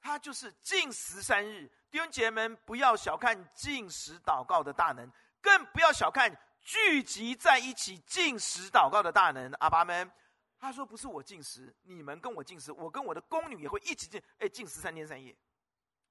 [0.00, 9.50] 她就是禁食三日，弟兄姐妹们，不要小看禁食祷告的大能，更不要小看聚集在一起禁食祷告的大能。
[9.54, 10.12] 阿爸们，
[10.58, 15.36] 他说不是我禁食，你们跟我禁食，我跟我的宫女也会一起禁，哎，禁食三天三夜，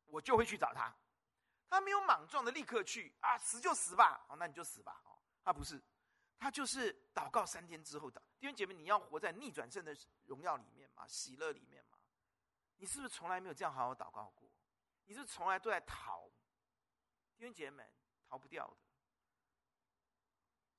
[0.06, 0.96] 我就会去找他。
[1.70, 5.02] 他没有莽撞的立刻去啊，死就死吧，好，那你就死吧。
[5.04, 5.82] 哦，他不是，
[6.40, 8.22] 他就是祷告三天之后的。
[8.40, 9.94] 弟兄姐妹，你要活在逆转胜的
[10.26, 11.98] 荣耀里面嘛，喜乐里面嘛。
[12.78, 14.50] 你是不是从来没有这样好好祷告过？
[15.06, 16.30] 你是不是从来都在逃？
[17.36, 17.92] 弟兄姐妹们，
[18.30, 18.78] 逃不掉的。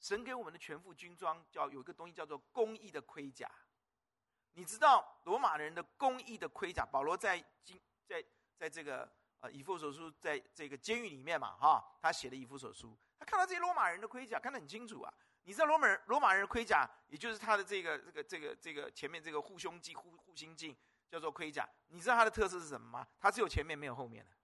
[0.01, 3.51] 神给我们的全副军装，叫有一个东西叫做公义的盔甲。
[4.53, 6.85] 你知道罗马人的公义的盔甲？
[6.85, 8.25] 保罗在经在
[8.57, 15.13] 在这个呃以弗所书，在这个监狱里面嘛，哈，他写的以弗所书，他看到这些罗马人的盔甲，看得很清楚啊。
[15.45, 20.77] 你知道罗马人罗马人的盔甲，也就是他的这个这个这个这个前面这个护胸镜、护护心镜。
[21.11, 23.09] 叫做盔甲，你知道它的特色是什么吗？
[23.19, 24.37] 它只有前面没有后面的。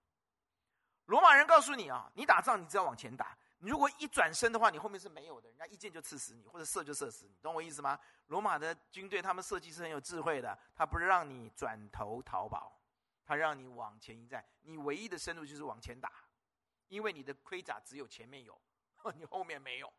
[1.05, 3.37] 罗马人告诉你啊，你打仗你只要往前打，
[3.69, 7.99] 如果一转身的话，你后面是没有的，人家一箭就刺死你，或者射就射死你，懂我意思吗？
[8.27, 12.81] 罗马的军队他们设计是很有智慧的，他不是让你转头逃跑，
[13.25, 16.11] 他让你往前一站，你唯一的生路就是往前打，
[16.89, 18.61] 因为你的盔甲只有前面有，
[19.15, 19.93] 你后面没有。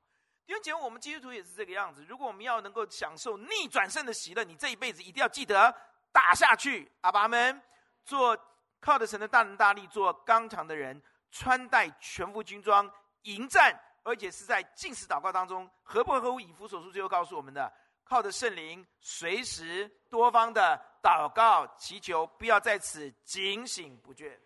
[0.45, 2.03] 弟兄姐妹，我们基督徒也是这个样子。
[2.05, 5.75] 如果我们要能够享受逆转胜的喜乐，你这一辈子一定要记得。
[6.11, 7.61] 打下去，阿爸们，
[8.05, 8.37] 做
[8.79, 12.89] 靠着神的大能大力，做刚强的人，穿戴全副军装，
[13.25, 17.71] 迎战，而且是在禁食祷告当中，合不合乎以弗所书最后告诉我们的，
[18.03, 24.39] 靠着圣灵，随时多方的祷告祈求，不要在此警醒不倦。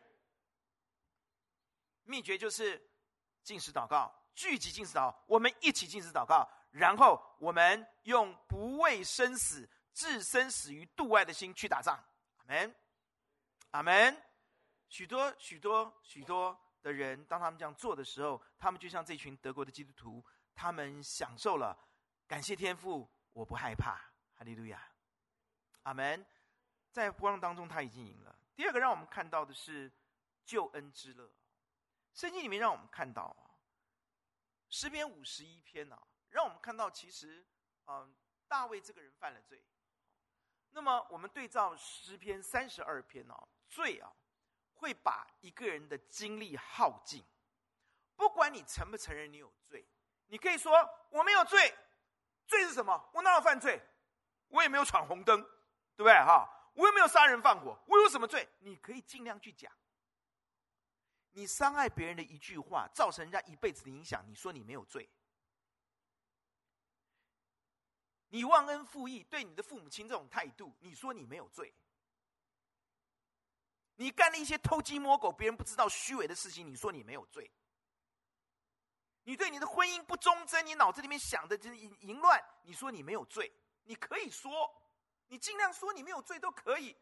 [2.04, 2.82] 秘诀就是
[3.44, 9.70] 禁食祷告，聚集禁食祷，我们一起禁食祷告，然后我们用不畏生死。
[9.92, 12.02] 置生死于度外的心去打仗，
[12.38, 12.76] 阿门，
[13.72, 14.24] 阿门。
[14.88, 21.78] 许多许多许多的人，当他们这样做的时候，他们就像这群德国的基督徒，他们享受了
[22.28, 23.96] 感谢天父，我不害怕，
[24.36, 24.82] 哈利路亚，
[25.84, 26.26] 阿门。
[26.92, 28.36] 在波浪当中，他已经赢了。
[28.56, 29.92] 第二个让我们看到的是
[30.44, 31.32] 救恩之乐。
[32.14, 33.54] 圣经里面让我们看到啊，
[34.70, 35.96] 诗篇五十一篇呢，
[36.30, 37.46] 让我们看到其实，
[37.86, 38.14] 嗯，
[38.48, 39.64] 大卫这个人犯了罪。
[40.72, 44.12] 那么我们对照诗篇三十二篇哦，罪啊，
[44.80, 47.24] 会把一个人的精力耗尽。
[48.16, 49.86] 不管你承不承认你有罪，
[50.28, 50.74] 你可以说
[51.10, 51.74] 我没有罪，
[52.48, 53.10] 罪是什么？
[53.14, 53.82] 我哪有犯罪？
[54.48, 55.42] 我也没有闯红灯，
[55.96, 56.14] 对不对？
[56.14, 58.48] 哈，我也没有杀人放火，我有什么罪？
[58.60, 59.72] 你可以尽量去讲。
[61.32, 65.08] 你伤害别人的一句话，造成人家一辈子的影响，你说你没有罪？
[68.30, 71.74] 你忘恩负义，对你的父母亲这种态度，你说你没有罪？
[74.00, 77.52] 你干了一些偷鸡摸狗、别人不知道虚伪的事情，你说你没有罪？
[79.24, 83.52] 你对你的婚姻不忠贞，你脑子里面想的就是淫淫乱，你说你没有罪？
[83.84, 84.74] 你可以说，
[85.28, 86.96] 你尽量说你没有罪都可以。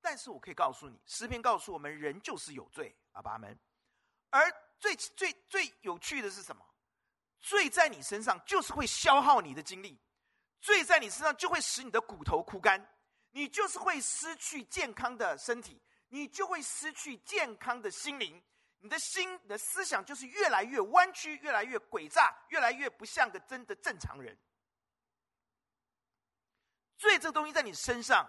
[0.00, 3.56] 但是我可以告诉你，诗篇告诉我们，人就是有罪，阿爸们。
[4.30, 6.66] 而最最最有趣的是什么？
[7.38, 9.96] 罪在你身上就是会消耗你的精力。
[10.60, 12.84] 罪在你身上就会使你的骨头枯干，
[13.30, 18.42] 你就是会失去健康的身体，你就会失去健康的心灵，
[18.78, 24.36] 你的心、你的思想就是越来越弯曲，越来越诡诈，越来越不像个真的正常人。
[26.96, 28.28] 罪这个东西在你身上，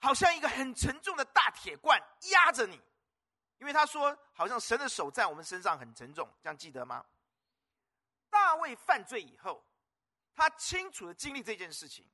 [0.00, 2.80] 好像一个很沉重的大铁罐压着你，
[3.58, 7.04] 因为他说，好像神的手在我们身上很沉重，这样记得吗？
[8.28, 9.64] 大卫犯罪以后。
[10.32, 12.08] 他清楚的经历这件事情，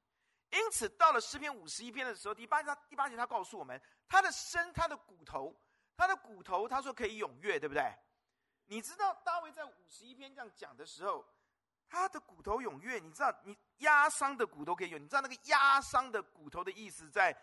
[0.57, 5.55] 因此到了诗篇五十一篇的时候，第八章第八节，他告诉我们，他的身、他的骨头、
[5.95, 7.95] 他的骨头，他说可以踊跃，对不对？
[8.64, 11.25] 你知道大卫在五十一篇这样讲的时候，
[11.87, 17.37] 他的骨头踊跃，你知道你压伤的骨头可以有，你知道那个压伤的骨头的意思，在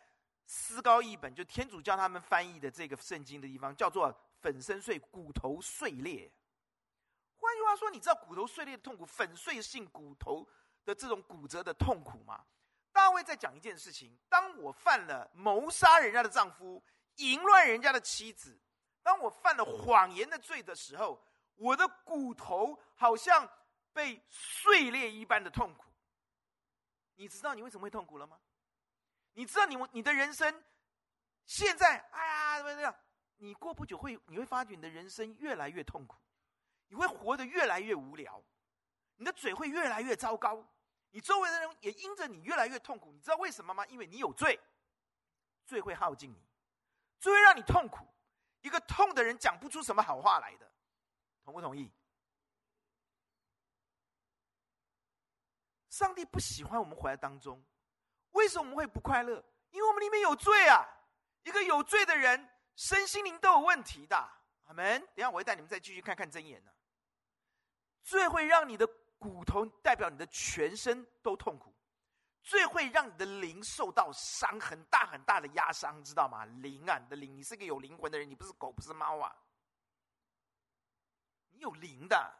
[0.47, 6.31] 思高译本，就天主教他们翻译的这个圣经的地方，叫做粉身碎骨头碎裂。
[7.37, 10.47] 换句话说，你知道骨头碎裂的痛苦，粉碎性骨头。
[10.85, 12.43] 的这种骨折的痛苦吗？
[12.93, 16.81] 大卫在讲一件事情：当我犯了谋杀人家的丈夫、
[17.15, 18.57] 淫乱人家的妻子，
[19.01, 21.21] 当我犯了谎言的罪的时候，
[21.55, 23.49] 我的骨头好像
[23.91, 25.91] 被碎裂一般的痛苦。
[27.15, 28.39] 你知道你为什么会痛苦了吗？
[29.33, 30.63] 你知道你你的人生
[31.45, 32.95] 现在，哎呀，怎么样？
[33.37, 36.15] 你过不久会你会发觉你的人生越来越痛苦，
[36.87, 38.41] 你会活得越来越无聊。
[39.15, 40.63] 你的嘴会越来越糟糕，
[41.13, 43.11] 你周围的人也因着你越来越痛苦。
[43.13, 43.85] 你知道为什么吗？
[43.85, 44.59] 因为你有罪，
[45.63, 46.43] 罪会耗尽你，
[47.19, 48.07] 罪会让你痛苦。
[48.61, 50.71] 一个痛的人讲不出什么好话来的，
[51.43, 51.91] 同不同意？
[55.87, 57.63] 上帝不喜欢我们活在当中，
[58.31, 59.45] 为什么我们会不快乐？
[59.69, 60.83] 因为我们里面有罪啊！
[61.43, 64.17] 一个有罪的人，身心灵都有问题的。
[64.63, 64.99] 阿门。
[65.13, 66.71] 等下我会带你们再继续看看真言呢。
[68.01, 68.89] 罪会让你的。
[69.23, 71.73] 骨头代表你的全身都痛苦，
[72.41, 76.43] 最会让你的灵受到伤，很大很大的压伤，知道吗？
[76.43, 79.33] 灵啊，你的灵，你是个有灵魂的人，你不是狗，不是猫啊，
[81.51, 82.33] 你有灵的。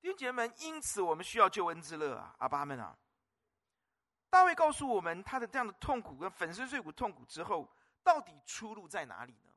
[0.00, 2.96] 弟兄姐妹们，因此我们需要救恩之乐啊，阿爸们啊！
[4.30, 7.68] 大卫告诉我们，他的这样的痛苦跟粉身碎骨痛苦之后，
[8.04, 9.52] 到底出路在哪里呢？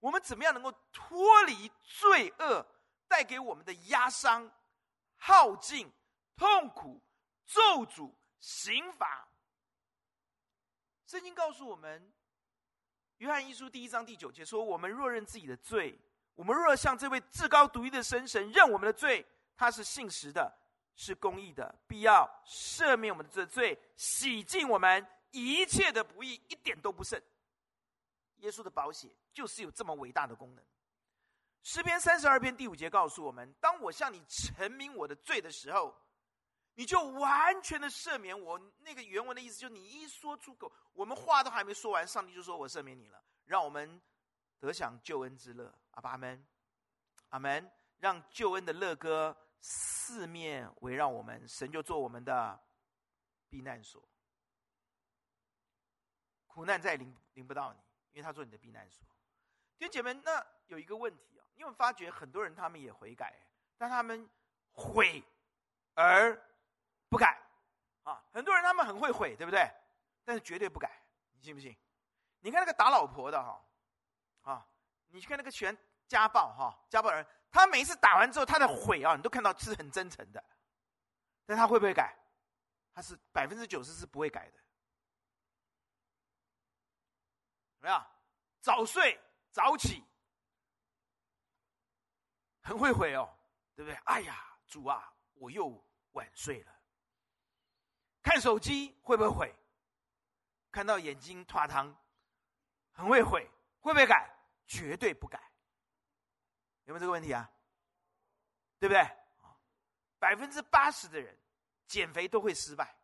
[0.00, 2.66] 我们怎么样能够脱离罪恶？
[3.08, 4.50] 带给我们的压伤、
[5.16, 5.90] 耗尽、
[6.36, 7.00] 痛苦、
[7.46, 9.28] 咒诅、刑罚。
[11.06, 12.02] 圣经告诉我们，
[13.18, 15.96] 《约翰一书》第一章第九节说：“我们若认自己的罪，
[16.34, 19.24] 我们若向这位至高独一的神神认我们的罪，
[19.56, 20.52] 他是信实的，
[20.96, 27.20] 是公义的，必要赦免我们的罪，洗净我们一切的不义，一点都不剩。”
[28.38, 30.64] 耶稣的宝血就是有这么伟大的功能。
[31.64, 35.96] 诗篇三十二篇第五节告诉我们：当我向你陈明我的罪的时候，
[36.74, 38.60] 你就完全的赦免我。
[38.80, 43.98] 那个原文的意思就是，你一说出口，我们话都还没说完，上帝就说我赦免你了，让我们
[44.60, 45.74] 得享救恩之乐。
[45.92, 46.46] 阿门，
[47.30, 47.70] 阿门。
[47.98, 52.62] 让救恩的乐歌四面围绕我们，神就做我们的
[53.48, 54.06] 避难所。
[56.46, 57.78] 苦难再临临不到你，
[58.12, 59.06] 因为他做你的避难所。
[59.78, 61.33] 弟兄姐妹，那有一个问题。
[61.54, 63.32] 因为发觉很多人他们也悔改，
[63.78, 64.28] 但他们
[64.72, 65.22] 悔
[65.94, 66.34] 而
[67.08, 67.40] 不改
[68.02, 68.22] 啊！
[68.32, 69.70] 很多人他们很会悔，对不对？
[70.24, 71.02] 但是绝对不改，
[71.32, 71.76] 你信不信？
[72.40, 73.64] 你看那个打老婆的哈
[74.42, 74.66] 啊，
[75.08, 75.76] 你去看那个全
[76.08, 80.44] 家暴哈，家暴人，他每一次打完之后他的悔啊，你都看到是很真诚的，
[81.46, 82.16] 但他会不会改？
[82.92, 84.58] 他是百分之九十是不会改的。
[87.76, 88.06] 怎么样？
[88.60, 90.04] 早睡早起。
[92.64, 93.28] 很会悔哦，
[93.76, 93.94] 对不对？
[94.04, 95.68] 哎呀，主啊，我又
[96.12, 96.72] 晚睡了。
[98.22, 99.54] 看手机会不会悔？
[100.72, 101.94] 看到眼睛脱汤，
[102.90, 103.48] 很会悔，
[103.80, 104.34] 会不会改？
[104.66, 105.38] 绝对不改。
[106.84, 107.48] 有没有这个问题啊？
[108.78, 109.06] 对不对？
[110.18, 111.38] 百分之八十的人
[111.86, 112.96] 减肥都会失败。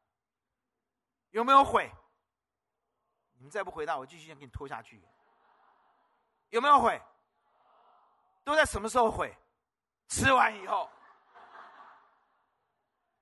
[1.30, 1.92] 有没有悔？
[3.34, 5.06] 你们再不回答，我继续想给你拖下去。
[6.48, 7.00] 有没有悔？
[8.42, 9.36] 都在什么时候悔？
[10.10, 10.90] 吃完以后，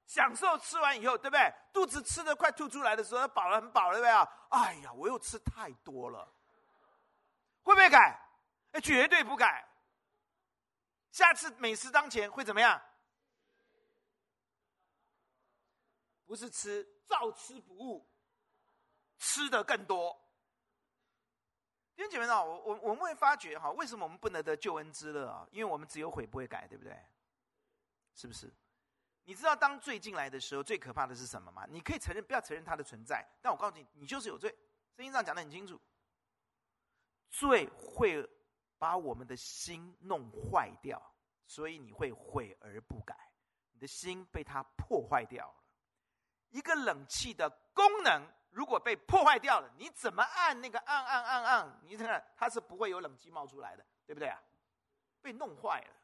[0.07, 1.55] 享受吃完以后，对不对？
[1.73, 4.29] 肚子吃的快吐出来的时候，饱了很饱了，对不对啊？
[4.49, 6.27] 哎呀，我又吃太多了，
[7.63, 8.19] 会不会改？
[8.73, 9.69] 哎，绝对不改。
[11.11, 12.81] 下次美食当前会怎么样？
[16.25, 18.11] 不是吃，照吃不误，
[19.19, 20.19] 吃的更多。
[21.99, 25.45] 弟兄姐妹啊，我我我们会发觉哈，为什么我们不能得救恩之乐啊？
[25.51, 26.97] 因为我们只有悔不会改，对不对？
[28.15, 28.49] 是不是？
[29.25, 31.67] 你知道当罪进来的时候，最可怕的是什么吗？
[31.69, 34.49] 你可以承认，不要承认它的存在，但我告诉你，你就是有罪。
[34.95, 35.81] 圣经上讲得很清楚，
[37.31, 38.25] 罪会
[38.79, 41.03] 把我们的心弄坏掉，
[41.49, 43.17] 所以你会悔而不改，
[43.73, 45.65] 你的心被它破坏掉了。
[46.51, 54.43] 一个冷气的功能如果被破坏掉了，你怎么按那个按按按按，你看看它是不会有冷气冒出来的，对不对啊？
[55.21, 55.95] 被弄坏了。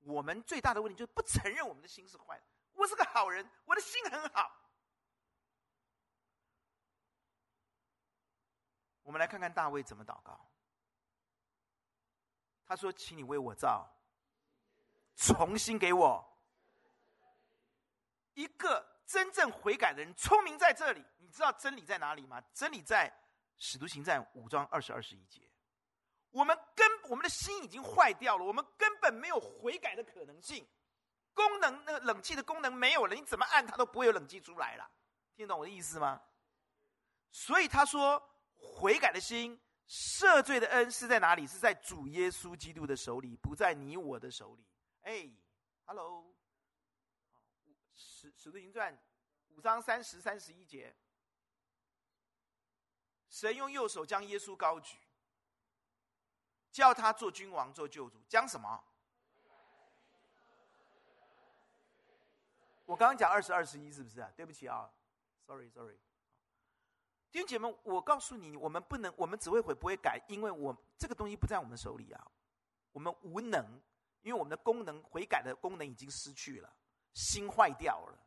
[0.00, 2.44] 我们最大的问题就是不承认我们的心是坏的。
[2.72, 4.50] 我是个好人，我的心很好。
[9.02, 10.38] 我们来看看大卫怎么祷告。
[12.66, 13.90] 他说：“请你为我造，
[15.16, 16.38] 重新给我。”
[18.34, 21.02] 一个真正悔改的人，聪明在这里。
[21.16, 22.42] 你知道真理在哪里吗？
[22.52, 23.08] 真理在
[23.56, 25.50] 《使徒行传》五章二十二十一节。
[26.30, 30.68] 我们根我们的心已经坏掉了，我们根本没有悔改的可能性。
[31.32, 34.86] 功能那个冷气的功能没有了，你怎么按它都不会有冷气出来了。
[35.34, 36.20] 听懂我的意思吗？
[37.30, 38.22] 所以他说，
[38.56, 41.46] 悔改的心、赦罪的恩是在哪里？
[41.46, 44.66] 是在主耶稣基督的手里，不在你我的手里。
[45.00, 45.30] 哎
[45.86, 46.37] ，Hello。
[48.18, 48.98] 使使徒行传
[49.50, 50.92] 五章三十三十一节，
[53.28, 54.98] 神用右手将耶稣高举，
[56.72, 58.20] 叫他做君王，做救主。
[58.28, 58.82] 讲什么？
[62.86, 64.32] 我刚刚讲二十二十一是不是啊？
[64.34, 64.92] 对不起啊
[65.46, 65.96] ，sorry sorry。
[67.30, 72.30] 弟兄姐妹，我告诉你，我们不能，我们只会悔不会改，因为我这个东西不在我们手里啊，
[72.90, 73.80] 我们无能，
[74.22, 76.74] 因为我们的功能悔改的功能已经失去了。
[77.18, 78.18] 心坏掉了，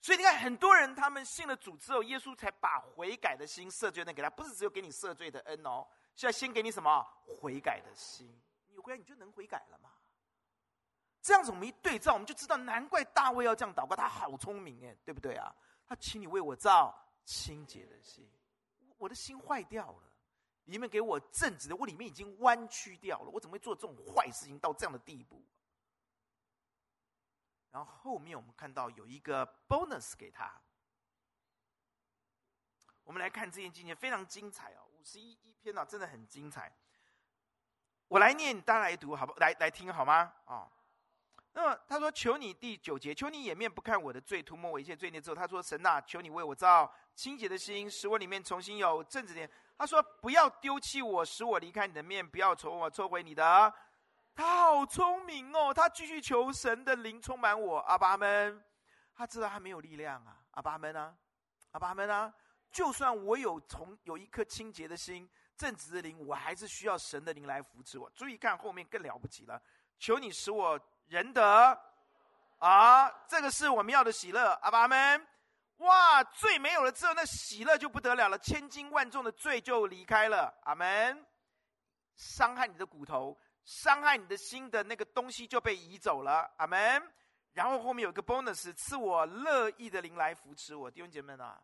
[0.00, 5.86] 所以你看，很多人他们信了主之后，耶稣才把悔改的心、赦罪的给他，不是只有给你赦罪的恩哦，
[6.16, 8.26] 是要先给你什么悔改的心。
[8.66, 9.90] 你有悔改，你就能悔改了吗？
[11.20, 15.54] 这样子我们一对照，我们就知道，难怪大卫要这样祷告，他好聪明哎，对不对啊？
[15.86, 18.26] 他请你为我造清洁的心，
[18.96, 20.02] 我的心坏掉了，
[20.64, 25.44] 里面给我正直的，我里面已经弯曲掉了，我怎么会做这种坏事情到这样的地步？
[27.70, 30.60] 然后后面我们看到有一个 bonus 给他，
[33.04, 36.72] 我们来看这件经节非常精彩哦，五十一一篇呢真的很精彩。
[38.08, 39.34] 我来念，大家来读好不？
[39.38, 40.32] 来来听好吗？
[40.46, 40.72] 啊、哦，
[41.52, 53.74] 那么他说：“求你第九节，求你掩面不看我的罪，涂抹我一切罪孽。”之后他说：“神呐，求你为我造清洁的心，使我里面重新有正直点。”他说：“不要丢弃我，使我离开你的面，不要从我抽回你的。”
[54.38, 55.74] 他好聪明哦！
[55.74, 58.64] 他继续求神的灵充满我，阿爸们，
[59.12, 61.12] 他知道他没有力量啊，阿爸们啊，
[61.72, 62.32] 阿爸们啊！
[62.70, 68.08] 就算我有从有一颗清洁的心、正直的灵，我还是需要神的灵来扶持我。
[68.10, 69.60] 注意看后面更了不起了，
[69.98, 70.78] 求你使我
[71.08, 71.76] 仁德
[72.58, 73.10] 啊！
[73.26, 75.26] 这个是我们要的喜乐，阿爸们！
[75.78, 81.26] 哇，罪没有了之后，那喜乐就不得了了，千斤万重的罪就离开了，阿门！
[82.14, 83.36] 伤害你的骨头。
[83.68, 87.12] 伤害你的心的那个东西就被移走了，阿门。
[87.52, 90.90] 然后后面有一个 bonus，赐我乐意的灵来扶持我。
[90.90, 91.62] 弟兄姐妹们啊，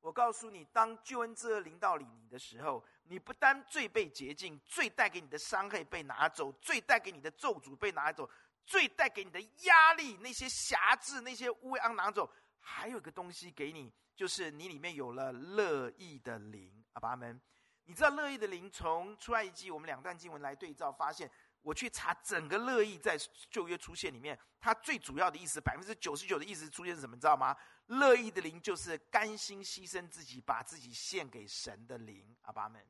[0.00, 8.28] 我告诉你，当救恩之乐临到你的时候，你不单罪被洁净，罪带给你的伤害被拿走，罪带给你的咒诅被拿走，
[8.64, 12.28] 罪带给你的压力、那些瑕疵、那些污秽拿走，
[12.58, 17.40] 还有一个东西给你，就是你里面有了乐意的灵，阿门。
[17.86, 21.30] 你知道乐意的灵从出埃及记，我们两段经文来对照，发现
[21.62, 23.16] 我去查整个乐意在
[23.48, 27.14] 旧约出现里面，它最主要的意思百分之九十九的意思出现是什么？
[27.14, 27.56] 你知道吗？
[27.86, 32.36] 乐意的灵就是甘心牺牲自己，把自己献给神的灵。
[32.42, 32.84] 阿爸们，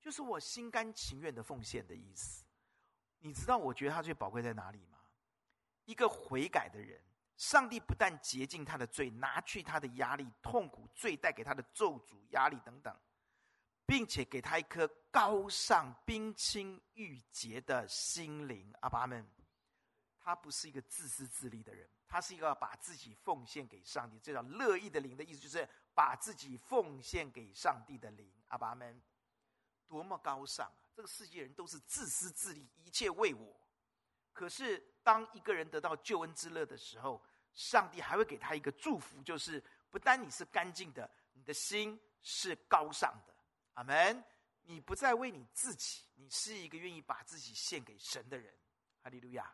[0.00, 2.42] 就是我心甘情愿的奉献的意思。
[3.18, 4.98] 你知道我觉得它最宝贵在哪里吗？
[5.84, 6.98] 一个悔改的人，
[7.36, 12.96] 上帝不但洁净他的罪，拿去他的压力、痛苦、罪带给他的咒诅、压力等等。
[13.90, 19.28] 并且给他一颗高尚、冰清玉洁的心灵，阿爸们，
[20.20, 24.16] 他不是一个自私自利的人，他是一个把自己奉献给上帝。
[24.20, 28.32] 这叫乐意的灵的意思，就是把自己奉献给上帝的灵。
[28.46, 29.02] 阿爸们，
[29.88, 30.86] 多么高尚啊！
[30.94, 33.60] 这个世界人都是自私自利，一切为我。
[34.32, 37.20] 可是当一个人得到救恩之乐的时候，
[37.54, 39.60] 上帝还会给他一个祝福，就是
[39.90, 43.29] 不单你是干净的，你的心是高尚的。
[43.80, 44.22] 阿门。
[44.64, 48.54] 你不再为你自己，你是一个愿意把自己献给神的人。
[49.02, 49.50] 哈利路亚。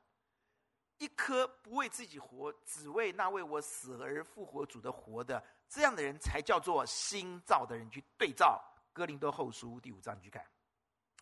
[0.99, 7.89] 一颗不为自己活，只为那为我死而复活主的活的，这样的人才叫做新造的人。
[7.89, 8.61] 去对照
[8.93, 10.45] 哥林多后书第五章去看，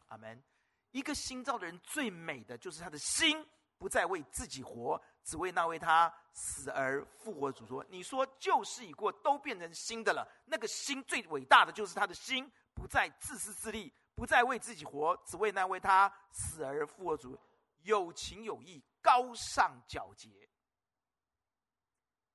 [0.07, 0.43] 阿门。
[0.91, 3.47] 一个新造的人最美的就是他的心
[3.77, 7.85] 不再为自己活，只为那位他死而复活主说。
[7.89, 10.25] 你说旧事已过，都变成新的了。
[10.45, 17.37] 那个心最伟大的就是他的心不再自私自利，不再为自己活，只为那位他死而复活主。
[17.81, 20.49] 有情有义，高尚皎洁。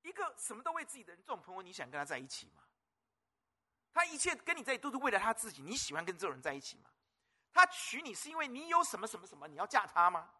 [0.02, 2.62] 一个什么都为自己的人，这种朋友，你想跟他在一起吗？
[3.92, 6.90] 他一切跟你在一起都是为了他自己，你喜欢跟这种人在一起吗？
[7.52, 10.30] 他娶你是因为你有什么什么什么，你要嫁他吗？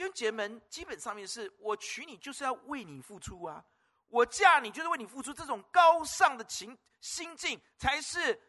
[0.00, 3.62] 弟兄姐妹们，基本上面是我娶你就是要为你付出啊，
[4.08, 8.40] 我嫁你就是为你付出，这种高尚的情心境才是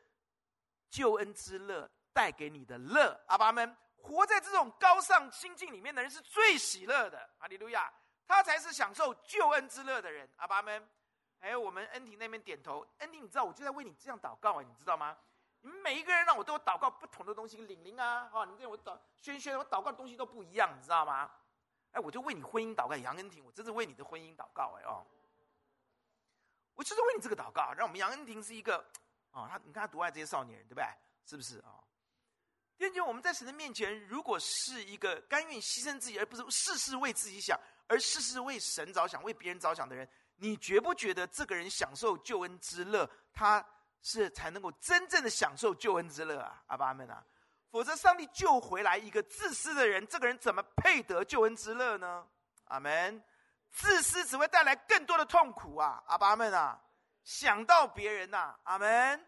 [0.90, 3.76] 救恩之乐带给你的乐，阿爸们。
[3.98, 7.92] 活在这种高尚心境里面的人是最喜乐的，阿利路亚！
[8.26, 10.90] 他才是享受救恩之乐的人，阿爸们。
[11.38, 15.18] 还有我们恩婷那边点头，恩婷，你知道我就在为你这样祷告啊，你知道吗？
[15.60, 21.30] 你们每一个人让我都祷告不同的东西，玲玲啊，哈，你这我祷轩轩，我祷告的东西都不一样，你知道吗？
[21.92, 25.06] 哎，我就为你婚姻祷告，杨恩婷，我真是为你的婚姻祷告，哎哦，
[26.74, 28.78] 我就是为你这个祷告，让我们杨恩婷是一个，
[29.32, 30.86] 啊，他你看他独爱这些少年人，对不对？
[31.26, 31.84] 是不是啊？
[32.78, 43.64] 因为我们在神的面前，如果是一个甘愿牺牲自己，而不是事事为自己想，而事事为神着想、为别人着想的人，你觉不觉得这个人享受救恩之乐，他
[44.02, 46.64] 是才能够真正的享受救恩之乐啊？
[46.68, 47.24] 阿爸阿们啊！
[47.72, 52.28] 否则，上帝救回来一个自私的人，这个人怎么配得救恩之乐呢？
[52.66, 53.24] 阿门。
[53.72, 56.04] 自私只会带来更多的痛苦啊！
[56.08, 56.78] 阿爸们啊！
[57.24, 59.26] 想到别人呐、啊，阿门。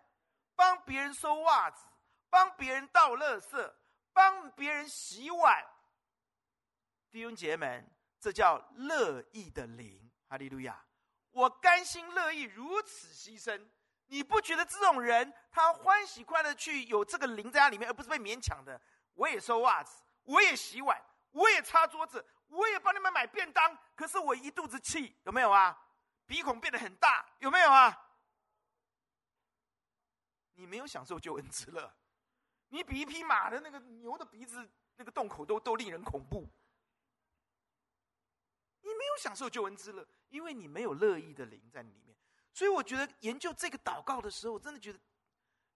[0.55, 1.85] 帮别人收袜子。
[2.29, 3.73] 帮别人倒垃圾，
[4.11, 5.63] 帮别人洗碗，
[7.11, 10.11] 弟兄姐妹们，这叫乐意的灵。
[10.27, 10.83] 哈利路亚！
[11.29, 13.65] 我甘心乐意如此牺牲。
[14.07, 18.79] 你不觉得这种人他欢喜快乐去有这个灵在他里面，而不是被勉强的？
[19.13, 21.01] 我也收袜子，我也洗碗，
[21.31, 23.77] 我也擦桌子，我也帮你们买便当。
[23.95, 25.77] 可是我一肚子气，有没有啊？
[26.25, 27.99] 鼻孔变得很大，有没有啊？
[30.53, 31.91] 你没有享受救恩之乐。
[32.69, 36.47] 你比一匹马的那个牛的鼻子那个洞口都都令人恐怖。
[38.81, 42.12] 你没有享受救恩之乐，因为你没有乐意的灵在里面。
[42.53, 44.99] 所以我觉得研究这个祷告的时候，我真的觉得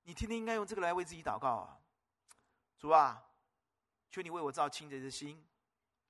[0.03, 1.77] 你天天应该用这个来为自己祷告啊！
[2.77, 3.23] 主啊，
[4.09, 5.43] 求你为我造清洁的心，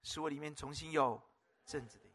[0.03, 1.21] 使我里面重新有
[1.65, 2.13] 正直的灵，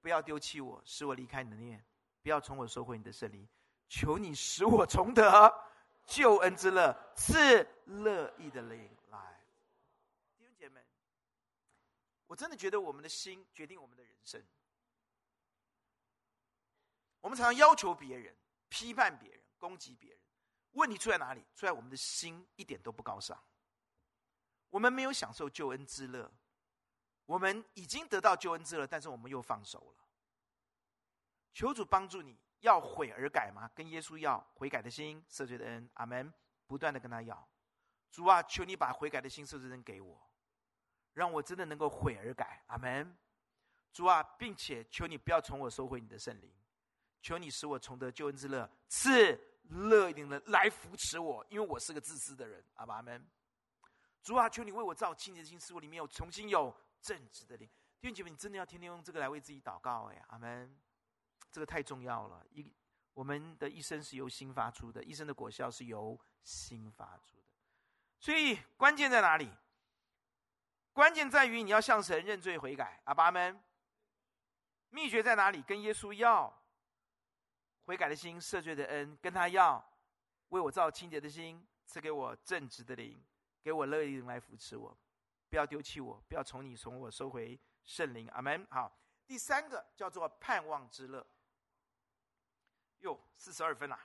[0.00, 1.84] 不要丢弃我，使我离开你的念，
[2.22, 3.48] 不要从我收回你的圣灵。
[3.88, 5.72] 求你使我重得。
[6.06, 9.40] 救恩之乐，赐乐意的灵来，
[10.36, 10.84] 弟兄姐妹，
[12.26, 14.44] 我真的觉得我们的心决定我们的人生。
[17.24, 18.36] 我们常常要求别人、
[18.68, 20.20] 批判别人、攻击别人，
[20.72, 21.42] 问题出在哪里？
[21.54, 23.42] 出在我们的心一点都不高尚。
[24.68, 26.30] 我们没有享受救恩之乐，
[27.24, 30.04] 我们已经得到救恩之乐，但是我们又放手了。
[31.54, 32.38] 求主帮助你。
[32.60, 33.70] 要悔而改吗？
[33.74, 35.90] 跟耶稣要悔改的心、赦罪的恩。
[35.94, 36.32] 阿门。
[36.66, 37.48] 不断的跟他要，
[38.10, 40.30] 主啊，求你把悔改的心、赦罪的恩给我，
[41.12, 42.62] 让我真的能够悔而改。
[42.68, 43.16] 阿门。
[43.92, 46.50] 主啊，并且求你不要从我收回你的圣灵，
[47.24, 52.62] 求你使我重得救恩之乐，赐乐一点的来扶持我，因为我是个自私的人。
[52.74, 53.26] 阿爸阿门。
[54.22, 57.66] 主啊，求你为我造清洁的心，使我里面有重新有正直的灵。
[57.98, 60.78] 弟兄姐妹，你真的要天天用这个来为自己祷告哎，阿门。
[61.50, 62.70] 这个太重要了，一
[63.14, 67.48] 我们的一生是由心发出的，一生的果效是由心发出的，
[68.20, 69.50] 所以关键在哪里？
[70.92, 73.58] 关键在于你要向神认罪悔改，阿爸们。
[74.90, 75.62] 秘诀在哪里？
[75.62, 76.52] 跟耶稣要
[77.84, 79.84] 悔改的心、赦罪的恩，跟他要
[80.48, 83.22] 为我造清洁的心，赐给我正直的灵，
[83.62, 84.96] 给我乐意的灵来扶持我，
[85.48, 88.66] 不要丢弃我，不要从你从我收回圣灵，阿门。
[88.70, 88.90] 好，
[89.26, 91.26] 第三个叫做盼望之乐。
[93.00, 94.00] 哟，四十二分啦！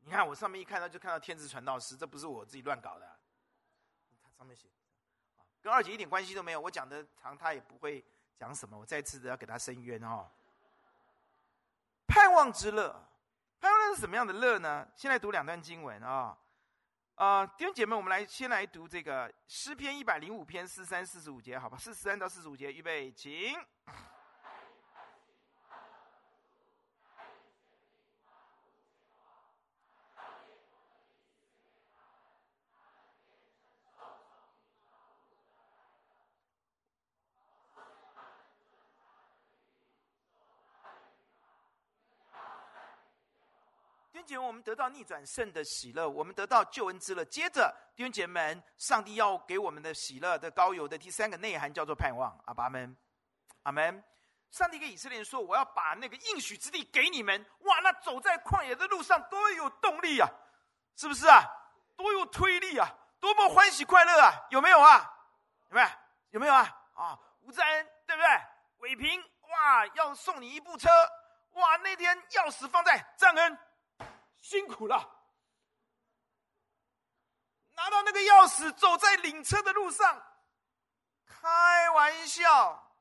[0.00, 3.18] 你看我上面一看到就看到天子传道师，这不是我自己乱搞的。
[4.22, 4.68] 他上面写，
[5.60, 6.60] 跟二姐一点关系都没有。
[6.60, 8.04] 我讲的长，他也不会
[8.36, 8.76] 讲什么。
[8.76, 10.28] 我再次的要给他伸冤哦。
[12.16, 12.88] 盼望之乐，
[13.60, 14.88] 盼望乐是什么样的乐呢？
[14.96, 16.34] 先来读两段经文啊。
[17.16, 21.76] 啊、呃，弟兄姐妹，我们来先来读这个诗篇一百零五篇四三四十五节，好吧？
[21.76, 23.54] 四十三到四十五节，预备，请。
[44.36, 47.24] 兄姐妹，我们得到逆转胜的喜乐，我们得到救恩之乐。
[47.24, 52.38] 接着，弟兄姐妹们，上帝要给我们的喜乐的高油的第三个内涵叫做盼望。
[52.46, 52.96] 阿爸们，
[53.62, 54.02] 阿门。
[54.50, 60.28] 上帝给以色列人说：“我要把那个应许之地给你们。”哇，那走在旷野的路上多有动力啊，
[60.96, 61.42] 是不是啊？
[61.96, 62.88] 多有推力啊，
[63.20, 65.12] 多么欢喜快乐啊，有没有啊？
[65.70, 65.88] 有没有？
[66.30, 66.62] 有没有啊？
[66.94, 68.28] 啊，吴志恩，对不对？
[68.78, 70.88] 伟平，哇，要送你一部车，
[71.54, 73.58] 哇，那天钥匙放在赞恩。
[74.48, 74.96] 辛苦了，
[77.74, 80.24] 拿到那个钥匙，走在领车的路上，
[81.26, 82.96] 开玩笑，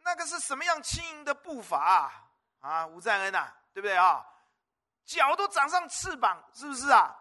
[0.00, 2.28] 那个是什么样轻盈的步伐啊？
[2.60, 4.22] 啊，吴在恩呐、啊，对不对啊？
[5.06, 7.16] 脚都长上翅膀，是不是啊？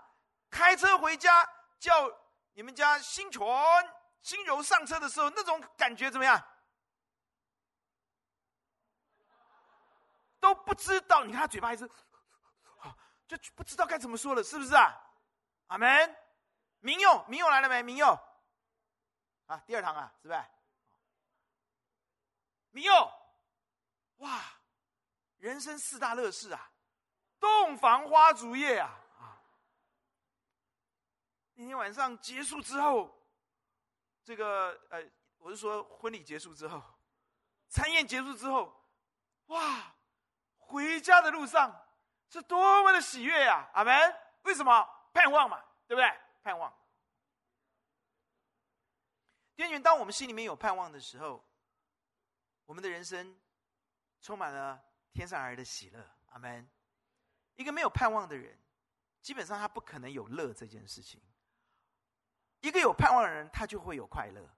[0.50, 1.48] 开车回家，
[1.80, 2.12] 叫
[2.52, 3.42] 你们家新全、
[4.22, 6.46] 新柔上车的时候，那种感觉怎么样？
[10.42, 11.90] 都不知道，你看他嘴巴还是。
[13.38, 14.94] 就不知道该怎么说了，是不是啊？
[15.68, 16.18] 阿门。
[16.80, 17.82] 明佑，明佑来了没？
[17.82, 18.08] 明佑，
[19.46, 20.46] 啊，第二堂啊，是不是？
[22.72, 23.12] 明佑，
[24.18, 24.44] 哇，
[25.38, 26.72] 人生四大乐事啊，
[27.40, 29.42] 洞房花烛夜啊，啊，
[31.54, 33.18] 那天晚上结束之后，
[34.26, 35.02] 这个呃，
[35.38, 36.84] 我是说婚礼结束之后，
[37.70, 38.78] 餐宴结束之后，
[39.46, 39.96] 哇，
[40.58, 41.83] 回家的路上。
[42.34, 43.70] 是多么的喜悦呀！
[43.74, 43.94] 阿门。
[44.42, 44.90] 为什么？
[45.14, 46.20] 盼望嘛，对不对？
[46.42, 46.74] 盼望。
[49.56, 51.46] 弟兄，当我们心里面有盼望的时候，
[52.66, 53.40] 我们的人生
[54.20, 56.04] 充满了天上来的喜乐。
[56.32, 56.68] 阿门。
[57.54, 58.60] 一个没有盼望的人，
[59.22, 61.22] 基本上他不可能有乐这件事情。
[62.62, 64.50] 一个有盼望的人，他就会有快乐，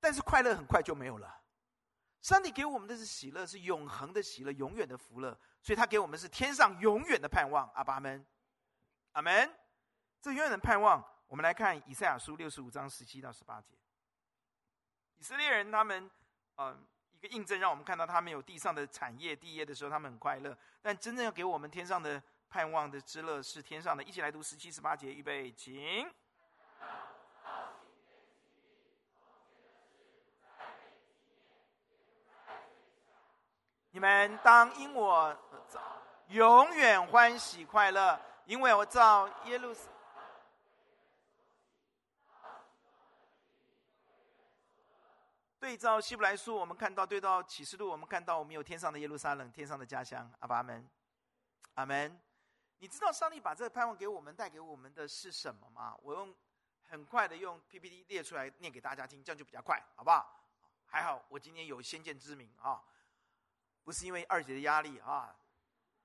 [0.00, 1.39] 但是快乐很快就没有了。
[2.20, 5.38] 上帝给我们的是喜乐，是永恒的喜乐，永远的福乐。
[5.62, 7.70] 所以他给我们是天上永远的盼望。
[7.74, 8.24] 阿爸们，
[9.12, 9.50] 阿门。
[10.20, 13.74] 这永远的盼望，我们来看以赛亚书六十五章十七到十八节。
[15.16, 16.10] 以色列人他们，
[16.56, 20.56] 嗯、一个印证，让我们看到他们有地上的产业、地业的时候，他们很快乐。
[20.82, 24.02] 但真正要给我们天上的盼望的之乐，是天上的。
[24.02, 26.06] 一起来读十七、十八节，预备，请。
[33.92, 35.36] 你们当因我
[36.28, 39.90] 永远欢喜快乐，因为我造耶路撒。
[45.58, 50.30] 对照希伯来书，我们看到；对照启示录，我们看到我们有天上的耶路撒冷，天上的家乡。
[50.38, 50.88] 阿爸阿门，
[51.74, 52.18] 阿门。
[52.78, 55.94] 你知道上帝把这个盼望给我们，带给我们的是什么吗？
[56.02, 56.34] 我用
[56.88, 60.40] 很快的用 PPT 列出来念给大家听，这样就比较快，好不好？
[60.86, 62.82] 还好我今天有先见之明啊。
[63.90, 65.34] 不是因为二姐的压力啊，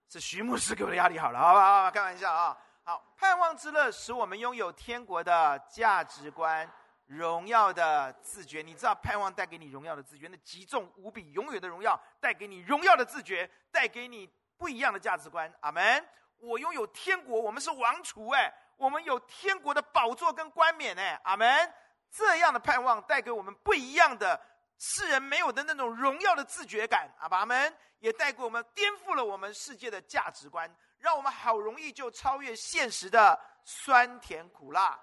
[0.10, 1.92] 是徐牧师给我的压力好了，好不好？
[1.92, 2.58] 开玩笑啊！
[2.84, 6.68] 好，盼望之乐使我们拥有天国的价值观、
[7.06, 8.64] 荣耀的自觉。
[8.64, 14.28] 你知道盼望带给你荣耀的自觉，那极重无比、永远的荣耀带给你荣耀的自觉，带给你
[14.58, 15.54] 不一样的价值观。
[15.60, 16.04] 阿门！
[16.40, 21.72] 我拥有天国，我们是王储哎，我们有天国的宝座跟冠冕哎，阿门！
[22.10, 24.42] 这样的盼望带给我们不一样的。
[24.78, 30.70] 世人没有的那种荣耀的自觉感，阿爸们也带给我们，颠覆了我们世界的价值观，
[31.00, 35.00] 让我们好容易就超越现实的酸甜苦辣。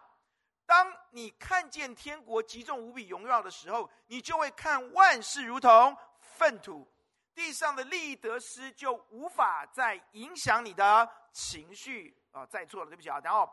[0.66, 6.86] 当你看见天国极重无比荣耀的时候，你就会看万事如同粪土，
[7.34, 12.46] 地上的利益得失就无法再影响你的情绪啊！
[12.46, 13.50] 再错了，对不起啊，然后。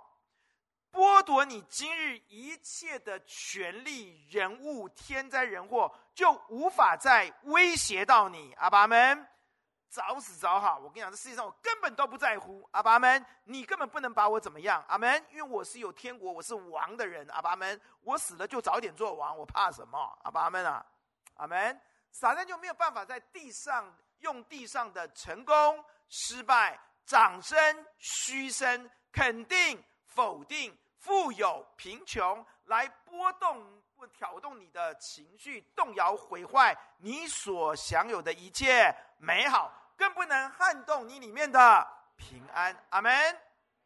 [0.92, 8.54] 剥夺你今日一切的权利、人物、天灾人祸，就无法再威胁到你。
[8.54, 9.28] 阿爸们，
[9.90, 10.78] 早死早好。
[10.80, 12.68] 我跟你讲，这世界上我根本都不在乎。
[12.72, 14.84] 阿爸们，你根本不能把我怎么样。
[14.88, 17.28] 阿门，因为我是有天国，我是王的人。
[17.30, 20.18] 阿爸们，我死了就早点做王，我怕什么？
[20.24, 20.86] 阿爸们啊，
[21.36, 21.82] 阿门。
[22.12, 29.84] 撒旦就没有办法在地上用地上的成功、失败、掌声、嘘声、肯定。
[30.20, 42.76] 否定富有贫穷来波动不挑动你的情绪，动摇毁坏你所享有的一切美好，更不能撼动你里面的平安。
[42.90, 43.14] 阿门。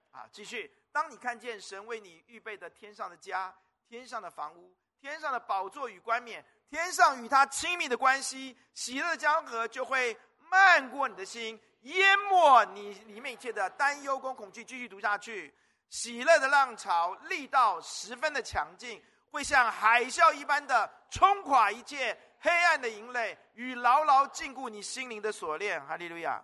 [0.09, 0.75] 啊，继续。
[0.91, 3.53] 当你看见神为你预备的天上的家、
[3.87, 10.17] 天上的房屋、天上的宝座与冠冕、天上与他亲密的关系，喜乐江河就会
[10.49, 14.65] 漫过你的心，淹没你里面一切的担忧跟恐惧。
[14.65, 15.53] 继续读下去，
[15.93, 18.99] 喜乐的浪潮力道十分的强劲。
[19.29, 25.83] 会像海啸一般的冲垮一切黑暗的营垒与牢牢禁锢你心灵的锁链。
[25.85, 26.43] 哈利路亚。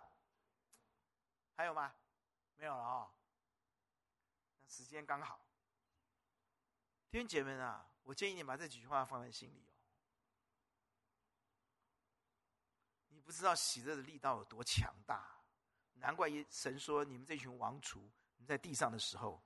[1.56, 1.94] 还有吗？
[2.58, 3.12] 没有了啊、哦。
[4.68, 5.40] 时间刚好。
[7.10, 9.74] 弟兄姐妹们啊，我建议你把这几句话放在心里哦。
[13.08, 15.42] 你不知道喜乐的力道有多强大，
[15.94, 19.40] 难怪神说你们这群王厨，你在地上的时候。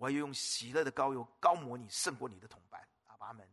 [0.00, 2.80] 我要用喜乐的膏油膏抹你，胜过你的同伴。
[3.06, 3.44] 阿爸们，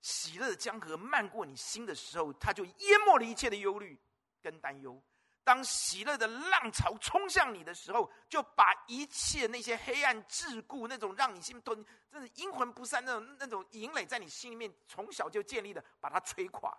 [0.00, 3.96] 喜乐的江河漫过你心的时候，它就淹没了一切的忧虑
[4.42, 5.00] 跟担忧。
[5.44, 11.76] 当喜乐的浪潮冲向你的时候，就把一切那些黑暗桎梏、那种让你心头
[12.10, 16.76] 真的阴魂不散那种那种营垒，在你心里面从小就建立的，把它摧垮。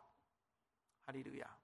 [1.06, 1.58] 哈利路亚！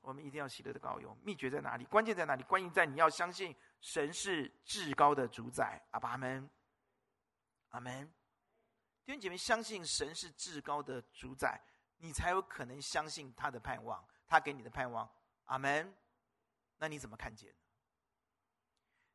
[0.00, 1.84] 我们一定要喜乐的高油，秘诀在哪里？
[1.84, 2.42] 关键在哪里？
[2.44, 3.54] 关键在你要相信。
[3.80, 6.50] 神是至高的主宰，阿爸阿门，
[7.70, 8.06] 阿门。
[9.06, 11.58] 弟兄姐妹，相信神是至高的主宰，
[11.96, 15.10] 你才有可能相信他的盼望，他给你的盼望，
[15.46, 15.96] 阿门。
[16.76, 17.54] 那你怎么看见？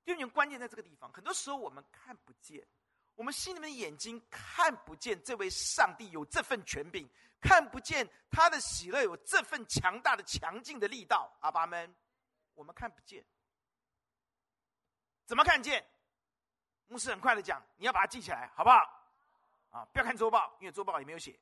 [0.03, 1.11] 弟兄，关键在这个地方。
[1.13, 2.67] 很多时候我们看不见，
[3.15, 7.09] 我们心里面的眼睛看不见这位上帝有这份权柄，
[7.41, 11.95] 看不见他的喜乐有这份强大的、强劲的力道，阿爸们。
[12.53, 13.25] 我们看不见。
[15.25, 15.85] 怎么看见？
[16.87, 18.77] 牧师很快的讲，你要把它记起来，好不好？
[19.71, 21.39] 啊，不要看周报，因为周报也没有写。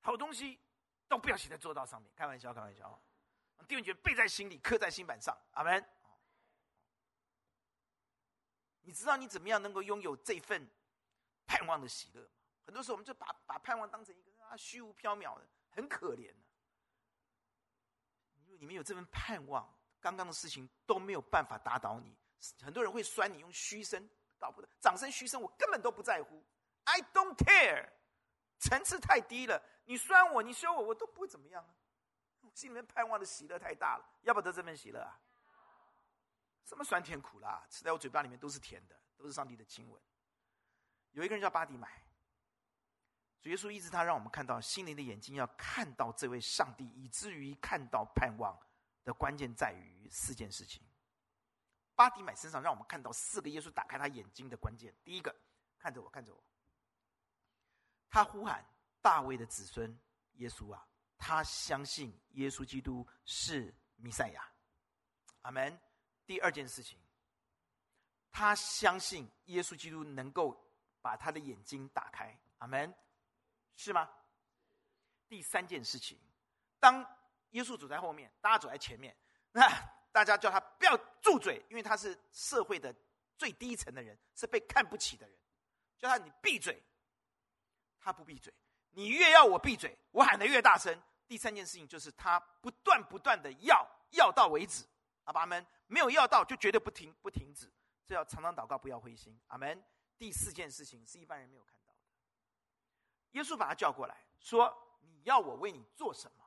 [0.00, 0.58] 好东西
[1.08, 3.00] 都不要写在周报上面，开玩笑，开玩笑。
[3.68, 5.84] 弟兄觉得背在心里，刻在心板上，阿门。
[8.86, 10.64] 你知道你怎么样能够拥有这份
[11.44, 12.28] 盼望的喜乐吗？
[12.64, 16.32] 很多时候我们就把把盼望当成一个啊虚无缥缈的，很可怜。
[18.44, 19.68] 因为你们有这份盼望。
[19.98, 22.16] 刚刚的事情都没有办法打倒你，
[22.62, 24.08] 很多人会酸你用嘘声，
[24.38, 26.40] 搞不得掌声嘘声，我根本都不在乎
[26.84, 27.88] ，I don't care，
[28.60, 31.74] 层次太低了，你酸我，你羞我，我都不会怎么样啊。
[32.54, 35.18] 心里面盼望的喜乐太大了，要不得这份喜乐啊？
[36.66, 40.02] 什么酸甜苦辣，吃在我嘴巴里面都是甜的，都是上帝的亲吻。
[41.12, 41.88] 有一个人叫巴迪买，
[43.40, 48.54] 主耶稣医治他，让我们看到心灵的眼睛要看到这位上帝，以至于看到盼望。
[49.06, 50.82] 的关键在于四件事情。
[51.94, 54.92] 巴迪买身上让我们看到四个耶稣打开他眼睛的关键。
[55.04, 55.32] 第一个，
[55.78, 56.42] 看着我，看着我。
[58.10, 58.66] 他呼喊
[59.00, 59.96] 大卫的子孙
[60.38, 60.84] 耶稣啊，
[61.16, 64.42] 他相信耶稣基督是弥赛亚。
[65.42, 65.80] 阿门。
[66.26, 66.98] 第二件事情，
[68.30, 70.60] 他相信耶稣基督能够
[71.00, 72.36] 把他的眼睛打开。
[72.58, 72.94] 阿门，
[73.76, 74.10] 是吗？
[75.28, 76.18] 第三件事情，
[76.78, 77.06] 当。
[77.50, 79.16] 耶稣走在后面，大家走在前面。
[79.52, 79.66] 那
[80.12, 82.94] 大家叫他不要住嘴，因为他是社会的
[83.38, 85.38] 最低层的人，是被看不起的人。
[85.96, 86.82] 叫他你闭嘴，
[87.98, 88.52] 他不闭嘴。
[88.90, 91.00] 你越要我闭嘴，我喊得越大声。
[91.26, 94.84] 第三件事情就是他不断不断的要，要到为止。
[95.26, 97.72] 阿爸们没有要到就绝对不停不停止，
[98.04, 99.40] 这要常常祷告，不要灰心。
[99.48, 99.84] 阿门。
[100.18, 102.00] 第四件事情是一般人没有看到的。
[103.32, 104.74] 耶稣把他叫过来说
[105.04, 106.44] ：“你要我为你做什么？”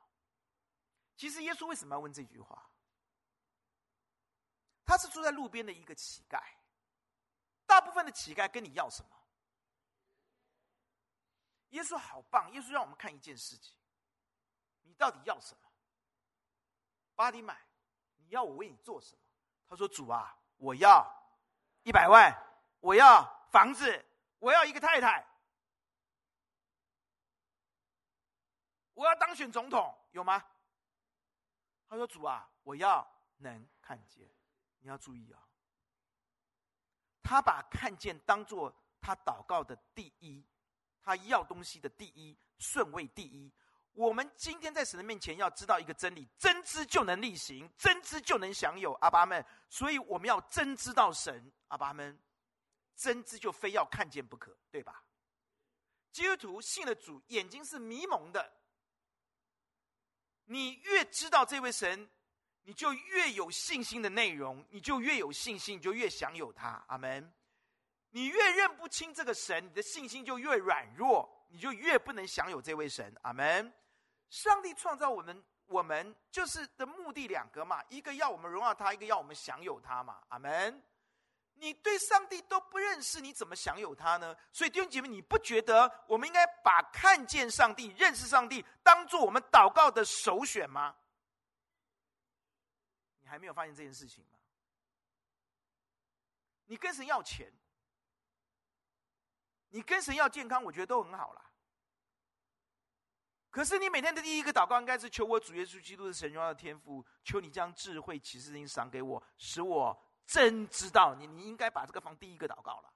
[1.15, 2.67] 其实耶稣为什么要问这句话？
[4.85, 6.41] 他是住在路边的一个乞丐。
[7.67, 9.09] 大部分的乞丐跟你要什么？
[11.69, 12.51] 耶稣好棒！
[12.51, 13.77] 耶稣让我们看一件事情：
[14.81, 15.61] 你到底要什么？
[17.13, 17.68] 巴迪买，
[18.29, 19.21] 你要我为你做什么？
[19.67, 21.03] 他说：“主啊，我要
[21.81, 22.31] 一百万，
[22.79, 24.05] 我要房子，
[24.37, 25.25] 我要一个太太，
[28.93, 30.45] 我要当选总统，有吗？”
[31.89, 33.03] 他说：“主啊，我要
[33.37, 34.29] 能看见。
[34.77, 35.41] 你要注意啊，
[37.23, 38.71] 他把看见当做
[39.01, 40.45] 他祷告的第一，
[41.01, 43.51] 他要东西的第一顺位第一。
[43.93, 48.93] 我们今天在神的面前要知道一个真理：真知就能力行，真知就能享有。
[49.01, 51.51] 阿爸们，所以我们要真知道神。
[51.67, 52.17] 阿爸们，
[52.95, 55.03] 真知就非要看见不可，对吧？
[56.11, 58.53] 基督徒信了主，眼睛是迷蒙的。”
[60.45, 62.09] 你越知道这位神，
[62.63, 66.83] 你就越有信心的内容，你就越有信心，你就越享有他。
[66.87, 67.31] 阿门。
[68.09, 73.13] 你越认不清这个神，你的信心就越软弱，你就越不能享有这位神。
[73.23, 73.71] 阿门。
[74.29, 80.23] 上帝创造我们，我们就是的目的两个嘛，一个要我们荣耀他，一个要我们享有他嘛。
[80.29, 80.81] 阿门。
[81.55, 84.33] 你对上帝都不认识，你怎么享有他呢？
[84.53, 90.95] 所以弟兄姐妹，你不觉得我们应该把看见上帝、认识上帝当做我们祷告的首选吗？
[93.19, 94.37] 你还没有发现这件事情吗？
[96.67, 97.51] 你跟神要钱，
[99.69, 101.45] 你跟神要健康，我觉得都很好啦。
[103.49, 109.99] 可是你每天的第一个祷告应该是求我主耶稣基督的神荣耀的天赋，求你将智慧启示灵赏给我，使我。
[110.25, 112.93] 真知道你，你应该把这个放第一个祷告了。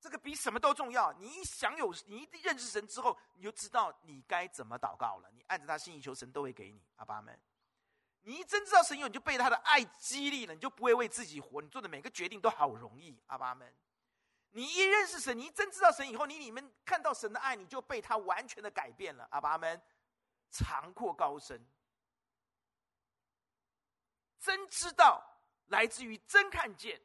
[0.00, 1.12] 这个比什么都重要。
[1.12, 5.28] 你一享有，你一认识神之后，你就知道你该怎么祷告了。
[5.34, 6.82] 你按着他心意求，神都会给你。
[6.96, 7.38] 阿爸们，
[8.22, 11.60] 你一真知道神有，你就被他的爱激励了，你就不会为自己活。
[11.60, 13.22] 你做的每个决定都好容易。
[13.26, 13.70] 阿爸们，
[14.50, 19.26] 你一认识神，你一真知道神以后，你里面看到神的爱，你就被他完全的改变了。
[19.30, 19.80] 阿爸们，
[20.50, 21.64] 长阔高深，
[24.38, 25.26] 真知道。
[25.66, 27.00] 来自于真看见，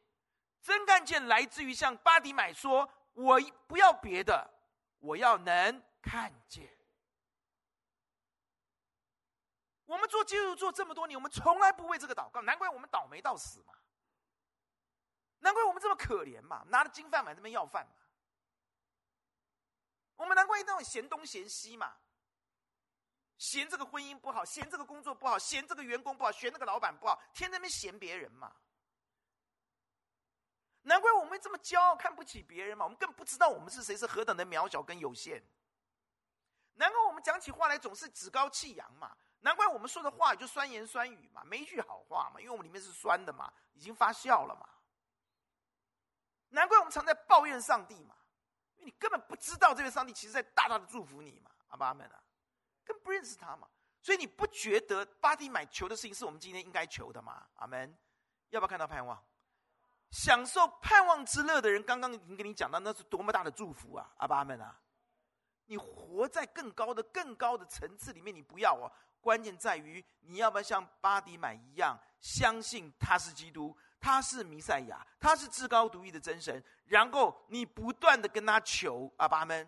[0.59, 4.49] 真看见来自于像巴迪买说：“我不要别的，
[4.97, 6.75] 我要能看见。”
[9.85, 13.74] 我们做基督徒做这么多年，我们从来不为这个祷告，难怪我们倒霉到死嘛！
[15.45, 16.65] 难怪我们这么可怜嘛！
[16.69, 17.93] 拿着金饭碗这边要饭嘛！
[20.15, 21.95] 我们难怪那种嫌东嫌西嘛！
[23.37, 28.55] 嫌这个婚姻不好，嫌这个工作不好，嫌这个员工不好，嫌那个老板不好，天天在那边嫌别人嘛。
[30.81, 32.83] 难怪我们这么骄傲，看不起别人嘛。
[32.83, 35.43] 我们更不知道我们是谁，是何等的渺小跟有限。
[36.73, 39.15] 难怪我们讲起话来总是趾高气扬嘛。
[39.41, 44.67] 难怪我们说的话就酸言酸语嘛，没一句好话嘛，因为我们里面是酸的嘛，已经发酵了嘛。
[46.55, 48.15] 难怪我们常在抱怨上帝嘛，
[48.77, 51.51] 因为你根本不知道这位上帝其实在大大的祝福你嘛。
[51.67, 52.23] 阿爸阿们啊。
[52.85, 53.67] 更不认识他嘛，
[53.99, 57.45] 所以你不觉得巴蒂买球的事情是我们今天应该求的吗？
[57.55, 57.97] 阿门。
[58.49, 59.21] 要不要看到盼望？
[60.11, 64.13] 享受盼望之乐的人，刚刚已经跟你讲到，那是多么大的祝福啊！
[64.17, 64.79] 阿爸阿们啊，
[65.65, 68.91] 你活在更高的、更高的层次里面，你不要哦。
[69.19, 79.67] 关键在于你要不要像巴迪买一样，相信他是基督，他是弥赛亚，他是至高独一的真神，然后你不断的跟他求，阿爸们。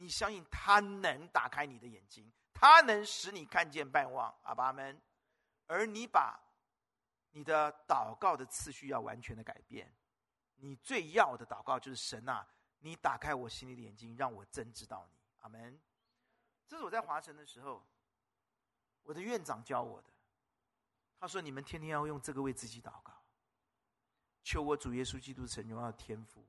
[0.00, 5.00] 你相信他能打开你的眼睛，他能使你看见盼望，阿爸们。
[5.66, 6.40] 而你把
[7.32, 9.92] 你的祷告的次序要完全的改变，
[10.54, 12.46] 你最要的祷告就是神啊，
[12.78, 15.78] 你打开我心里的眼睛，让我真知道你，阿门。
[16.66, 17.84] 这是我在华城的时候，
[19.02, 20.08] 我的院长教我的。
[21.18, 23.12] 他说：“你们天天要用这个为自己祷告，
[24.42, 26.46] 求我主耶稣基督神荣耀天父，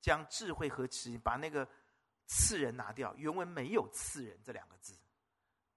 [0.00, 1.68] 将智慧和慈把那个。”
[2.24, 4.96] 赐人拿掉，原文没有赐人这两个字，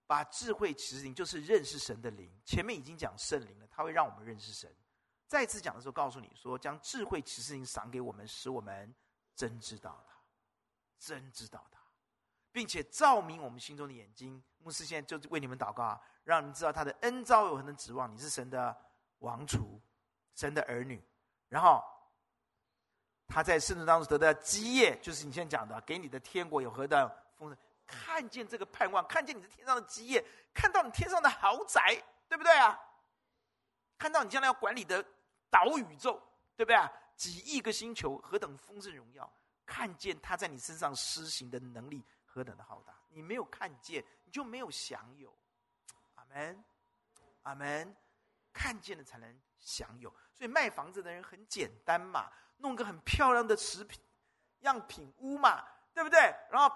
[0.05, 2.31] 把智慧其实就是认识神的灵。
[2.45, 4.73] 前面已经讲圣灵了，他会让我们认识神。
[5.27, 8.93] 再次讲的时候，告诉你说，将智慧其实灵赏给我们，使我们
[9.35, 10.15] 真知道他，
[10.97, 11.81] 真知道他，
[12.51, 14.41] 并且照明我们心中的眼睛。
[14.59, 18.75] 牧师现在就为你们祷告啊，让你知道他的恩召有何等指望，你是神的
[19.19, 19.81] 王储，
[20.33, 21.01] 神的儿女，
[21.47, 21.81] 然后。
[23.27, 27.57] 他在圣徒当中得到基业，就是你现在讲的，给你的天国有何等丰盛？
[27.87, 30.23] 看见这个盼望，看见你在天上的基业，
[30.53, 31.99] 看到你天上的豪宅，
[32.29, 32.79] 对不对啊？
[33.97, 35.03] 看到你将来要管理的
[35.49, 36.21] 岛宇宙，
[36.55, 36.87] 对不对啊？
[37.15, 39.27] 几亿个星球，何等丰盛荣耀？
[39.65, 42.93] 看见他在你身上施行的能力何等的浩大？
[43.09, 45.35] 你没有看见，你就没有享有。
[46.35, 46.63] 门，
[47.43, 47.95] 阿门。
[48.53, 52.31] 看见了才能享有，所以卖房子的人很简单嘛。
[52.59, 53.99] 弄个很漂亮的瓷品
[54.61, 55.61] 样品屋嘛，
[55.93, 56.33] 对不对？
[56.49, 56.73] 然后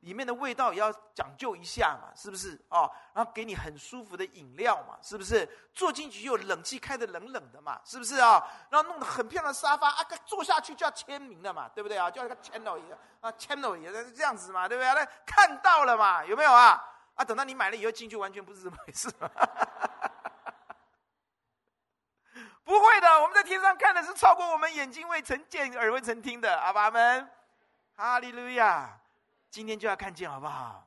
[0.00, 2.60] 里面的味道也要讲究一下嘛，是不是？
[2.70, 5.48] 哦，然后给你很舒服的饮料嘛，是不是？
[5.72, 8.44] 坐进去又冷气开得冷冷的嘛，是不是啊？
[8.68, 12.10] 然后弄得很漂亮的沙发啊，坐下去就要签名了嘛，对不对啊？
[12.10, 14.92] 就要个签到一个啊，签到也是这样子嘛，对不对？
[14.92, 16.82] 那看到了嘛，有没有啊？
[17.16, 19.10] 啊，等到你买了以后进去，完全不是这么回事。
[22.62, 26.56] 不会的，我们在天上看的是超过我们眼睛未曾见、耳未曾听的。
[26.58, 27.30] 阿爸们，
[27.96, 29.00] 哈利路亚！
[29.50, 30.86] 今天就要看见，好不好？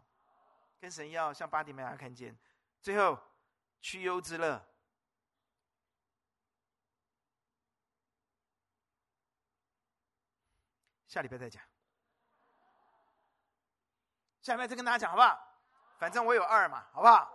[0.80, 2.38] 跟神要像巴底买要看见。
[2.82, 3.18] 最后，
[3.82, 4.64] 去忧之乐。
[11.08, 11.64] 下礼拜再讲。
[14.42, 15.49] 下礼拜再跟大家讲，好不好？
[16.00, 17.30] 反正我有二嘛，好不好？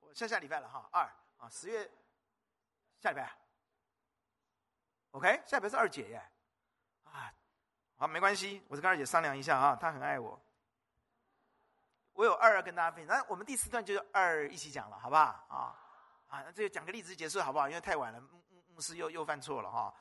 [0.00, 1.04] 我下下礼拜了哈，二
[1.38, 1.90] 啊，十月。
[3.00, 3.36] 下礼拜
[5.10, 6.30] ，OK，下礼拜是二姐耶，
[7.04, 7.34] 啊，
[7.96, 10.40] 好，没关系，我跟二姐商量一下啊，她很爱我。
[12.12, 15.22] 我有二要跟大家分享，那我们第四段就是二一起讲了，好不好？
[15.48, 15.78] 啊
[16.28, 17.68] 啊，那这个讲个例子结束好不好？
[17.68, 18.42] 因为太晚了，牧
[18.74, 19.94] 牧师又又犯错了哈。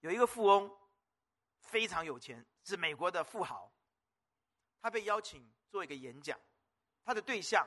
[0.00, 0.74] 有一个富翁
[1.60, 3.72] 非常有钱，是美国的富豪，
[4.80, 6.38] 他被邀请做一个演讲，
[7.04, 7.66] 他的对象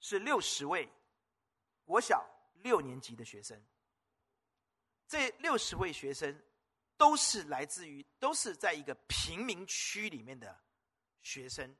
[0.00, 0.88] 是六十位
[1.84, 2.24] 国小
[2.62, 3.62] 六年级的学生，
[5.06, 6.42] 这六十位学生。
[6.98, 10.58] 都是来自于，都是在一个贫民区里面的
[11.20, 11.76] 学生。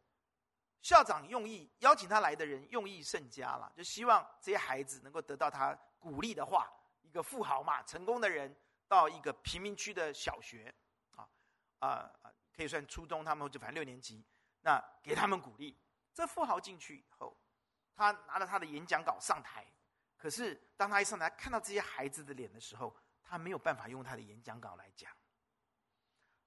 [0.82, 6.70] 校长用意邀请他来的人用意甚佳了，就希望这些孩子能够得到他鼓励的话。
[7.00, 8.54] 一个富豪嘛，成功的人
[8.86, 10.74] 到一个贫民区的小学，
[11.12, 11.26] 啊
[11.78, 12.12] 啊，
[12.56, 14.24] 可以算初中，他们就反正六年级，
[14.62, 15.76] 那给他们鼓励。
[16.14, 17.36] 这富豪进去以后，
[17.94, 19.66] 他拿着他的演讲稿上台，
[20.16, 25.12] 可是当他一上台看到这些孩子的脸的时候，他没有办法用他的演讲稿来讲。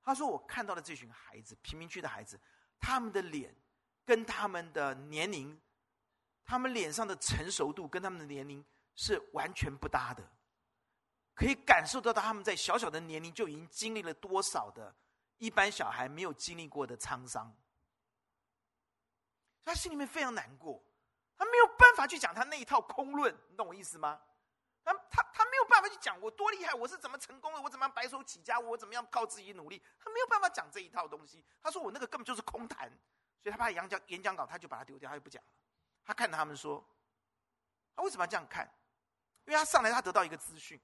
[0.02, 2.40] 他说：“我看到的这群孩子，贫民区的孩子，
[2.80, 3.56] 他们的脸
[4.04, 5.62] 跟他们的年龄，
[6.44, 10.28] 他们脸上的成熟度跟他们的年龄是完全不搭的。
[11.36, 14.96] 可以感受得到他们在小小的年龄就已经经历了多少的
[15.40, 17.54] 一般小孩没有经历过的沧桑。
[19.66, 20.84] 他心里面非常难过，
[21.38, 24.22] 他没有办法去讲他那一套空论，你懂我意思吗？”
[24.82, 31.46] 他他他没有办法去讲我多厉害，我是怎么成功的，我怎么样白手起家，我怎么样靠自己努力，他没有办法讲这一套东西。
[31.62, 32.90] 他说我那个根本就是空谈，
[33.44, 35.50] 所以他把演讲演讲稿他就把它丢掉，他就不讲了。
[36.04, 36.84] 他看他们说，
[37.96, 38.66] 他为什么要这样看？
[39.46, 40.80] 因为他上来他得到一个资讯，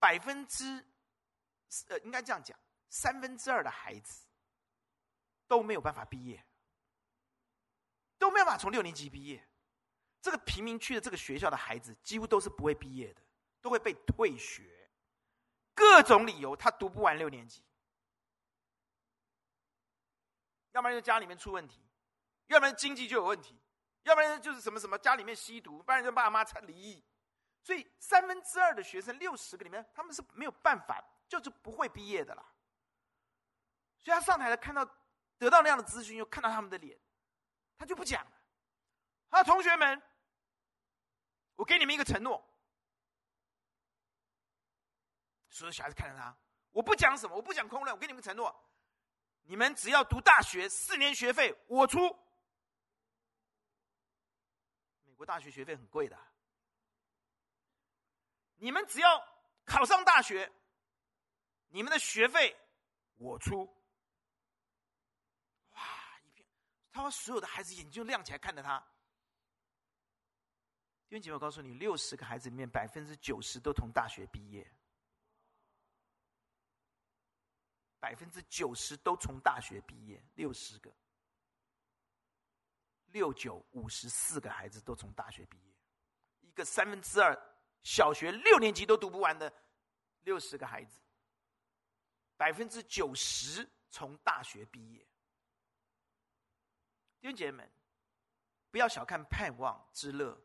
[0.00, 0.84] 百分之
[1.88, 2.58] 呃应该这样讲，
[2.90, 4.26] 三分之二的孩子
[5.46, 6.44] 都没有办法毕业，
[8.18, 9.48] 都没有办法从六年级毕业。
[10.20, 13.22] 这个贫民区的这个学校的孩子几乎都是不会毕业的，
[13.62, 14.90] 都会被退学，
[15.74, 17.64] 各种理由他读不完六年级，
[20.72, 21.80] 要不然就家里面出问题，
[22.48, 23.58] 要不然经济就有问题，
[24.02, 27.02] 要不然就是什么什么家里面吸毒，不然就爸妈才离异，
[27.62, 32.44] 所以三分之二的学生六十个里面他们是没有办法，就是不会毕业的啦。
[34.02, 34.84] 所以他上台了，看到
[35.38, 36.98] 得到那样的资讯，又看到他们的脸，
[37.76, 38.32] 他就不讲了。
[39.30, 40.02] 他说：“同学们。”
[41.56, 42.42] 我给你们一个承诺，
[45.50, 46.34] 所有小孩子看着他，
[46.70, 48.66] 我不讲什么，我不讲空论，我给你们承诺，
[49.42, 51.98] 你们只要读大学四年学费我出。
[55.02, 56.18] 美国大学学费很贵的，
[58.56, 59.22] 你们只要
[59.66, 60.50] 考上大学，
[61.68, 62.58] 你们的学费
[63.16, 63.66] 我出。
[65.72, 65.82] 哇，
[66.24, 66.48] 一片，
[66.92, 68.78] 他把所有的孩子眼睛亮起来看着他。
[71.08, 74.70] 弟兄姐，我告诉你，六十个孩子里面，百分之九十都从大学毕业，
[77.98, 80.92] 百分之九十都从大学毕业，六十个，
[83.06, 85.74] 六九五十四个孩子都从大学毕业，
[86.40, 87.36] 一个三分之二
[87.82, 89.52] 小学六年级都读不完的
[90.22, 91.00] 六十个孩子，
[92.36, 95.09] 百分之九十从大学毕业。
[97.20, 97.70] 弟兄姐妹们，
[98.70, 100.36] 不要小看盼望之乐。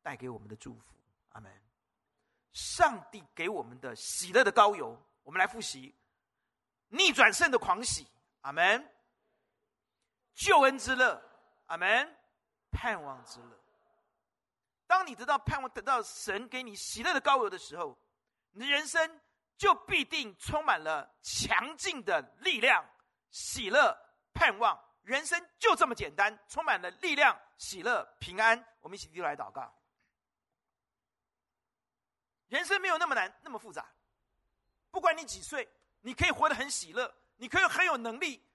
[0.00, 0.96] 带给我们的祝福，
[1.30, 1.52] 阿门。
[2.52, 5.94] 上帝给我们的喜乐的膏油，我们来复习：
[6.86, 8.06] 逆转胜的狂喜，
[8.40, 8.80] 阿门；
[10.32, 11.20] 救恩之乐，
[11.66, 12.08] 阿门；
[12.70, 13.58] 盼望之乐。
[14.86, 17.98] 当你得到盼望，得到神给你喜乐的膏油的时候，
[18.52, 19.20] 你的人生
[19.58, 22.82] 就必定充满了强劲的力量、
[23.30, 23.94] 喜乐、
[24.32, 24.87] 盼望。
[25.08, 28.62] 人生就这么简单，充满了力量、喜乐、平安。
[28.80, 29.74] 我们一起低头来祷告。
[32.48, 33.90] 人生没有那么难，那么复杂。
[34.90, 35.66] 不管你几岁，
[36.02, 38.46] 你可以活得很喜乐，你可以很有能力，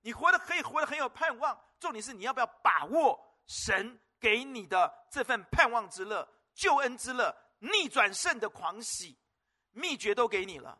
[0.00, 1.56] 你活得可以活得很有盼望。
[1.78, 9.16] 重点是你要不要把握神给你的这份盼望之乐、救恩之乐、逆转胜的狂喜，
[9.70, 10.76] 秘诀都给你了，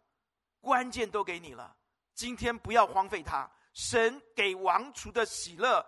[0.61, 1.77] 关键都给你了。
[2.15, 3.49] 今天不要荒废它。
[3.81, 5.85] 神给王储的喜乐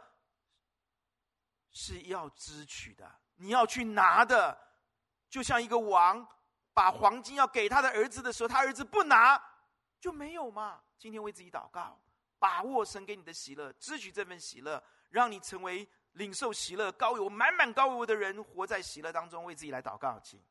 [1.73, 4.59] 是要支取的，你要去拿的，
[5.29, 6.27] 就像一个王。
[6.75, 9.39] 把黄金要给他的儿子的时候，他儿子不拿，
[10.01, 10.83] 就没有嘛。
[10.97, 12.01] 今天为自己祷告，
[12.39, 19.45] 把握神给你的喜乐，支取这份喜乐，让你成为领受喜乐、高油满满高油的人，活在喜乐当中。
[19.45, 20.43] 为自己来祷告，请。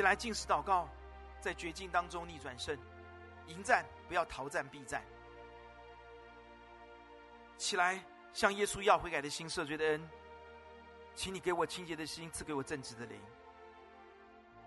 [0.00, 0.88] 起来进食祷告，
[1.42, 2.74] 在绝境当中逆转胜，
[3.48, 5.04] 迎战不要逃战避战。
[7.58, 10.10] 起来向耶稣要悔改的心、赦罪的恩，
[11.14, 13.20] 请你给我清洁的心，赐给我正直的灵。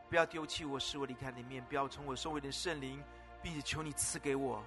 [0.07, 3.03] 不要丢弃我，使我离开你的面；不要从我收回的圣灵，
[3.41, 4.63] 并且求你赐给我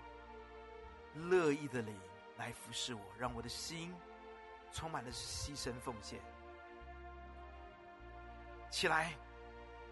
[1.15, 1.97] 乐意的灵
[2.39, 3.95] 来服侍我，让我的心
[4.73, 6.19] 充满了牺牲奉献。
[8.69, 9.17] 起来。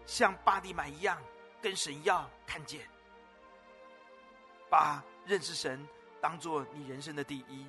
[0.05, 1.21] 像巴底买一样，
[1.61, 2.87] 跟神要看见，
[4.69, 5.87] 把认识神
[6.21, 7.67] 当做你人生的第一，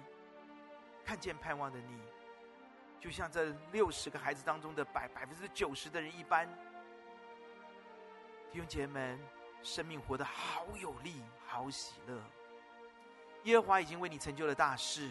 [1.05, 2.01] 看见盼望的你，
[3.01, 6.47] 就像这六十个孩子当中的百百分之九十的人一般。
[8.53, 9.21] 弟兄姐妹们，
[9.63, 12.21] 生命活得好有力，好喜乐。
[13.45, 15.11] 耶和华已经为你成就了大事，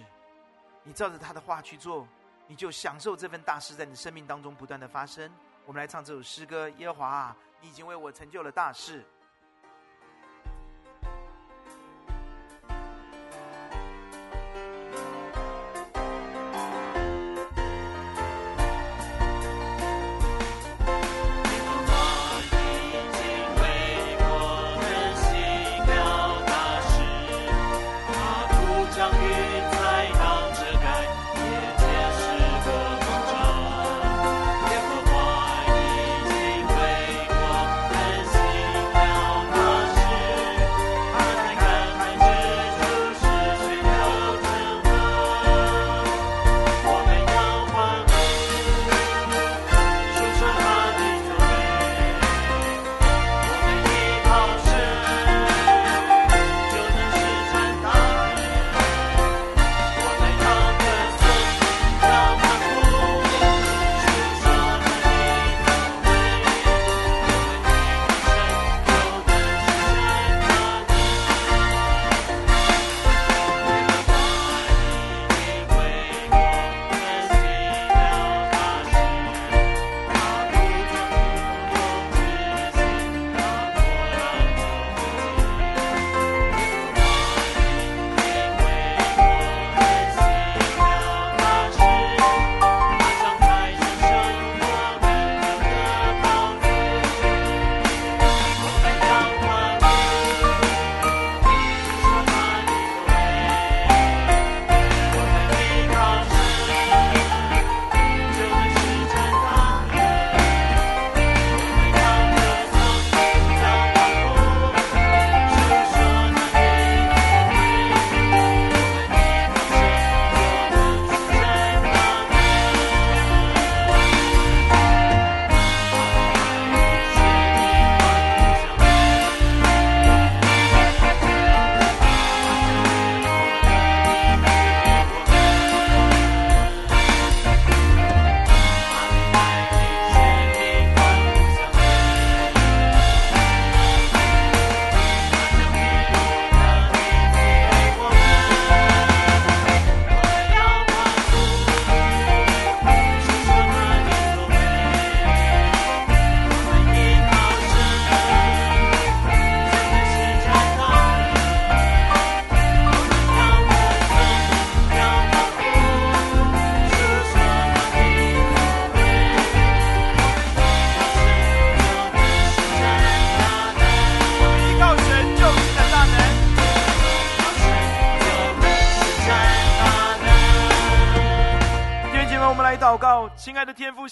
[0.84, 2.08] 你照着他的话去做，
[2.48, 5.32] 你就享受这份大事在你生命当中不断的发生。
[5.66, 9.04] 我们来唱这首诗歌：耶和华，你已经为我成就了大事。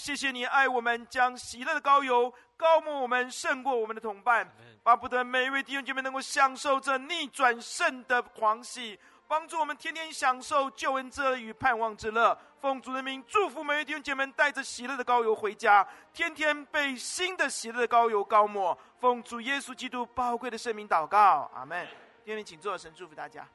[0.04, 4.46] 谢谢你爱我们，将喜乐的膏油高抹我们，胜过我们的同伴，
[4.82, 12.38] 巴不得每一位弟兄姐妹能够享受这逆转胜的狂喜，帮助我们天天享受救恩之乐与盼望之乐。
[12.60, 18.78] 奉主的名祝福每一位弟兄姐妹，带着喜乐的膏油回家，天天被新的喜乐的膏油高抹。
[19.00, 21.82] 奉主耶稣基督宝贵的圣名祷告，阿门。
[22.22, 23.48] 弟兄们，请坐，神祝福大家。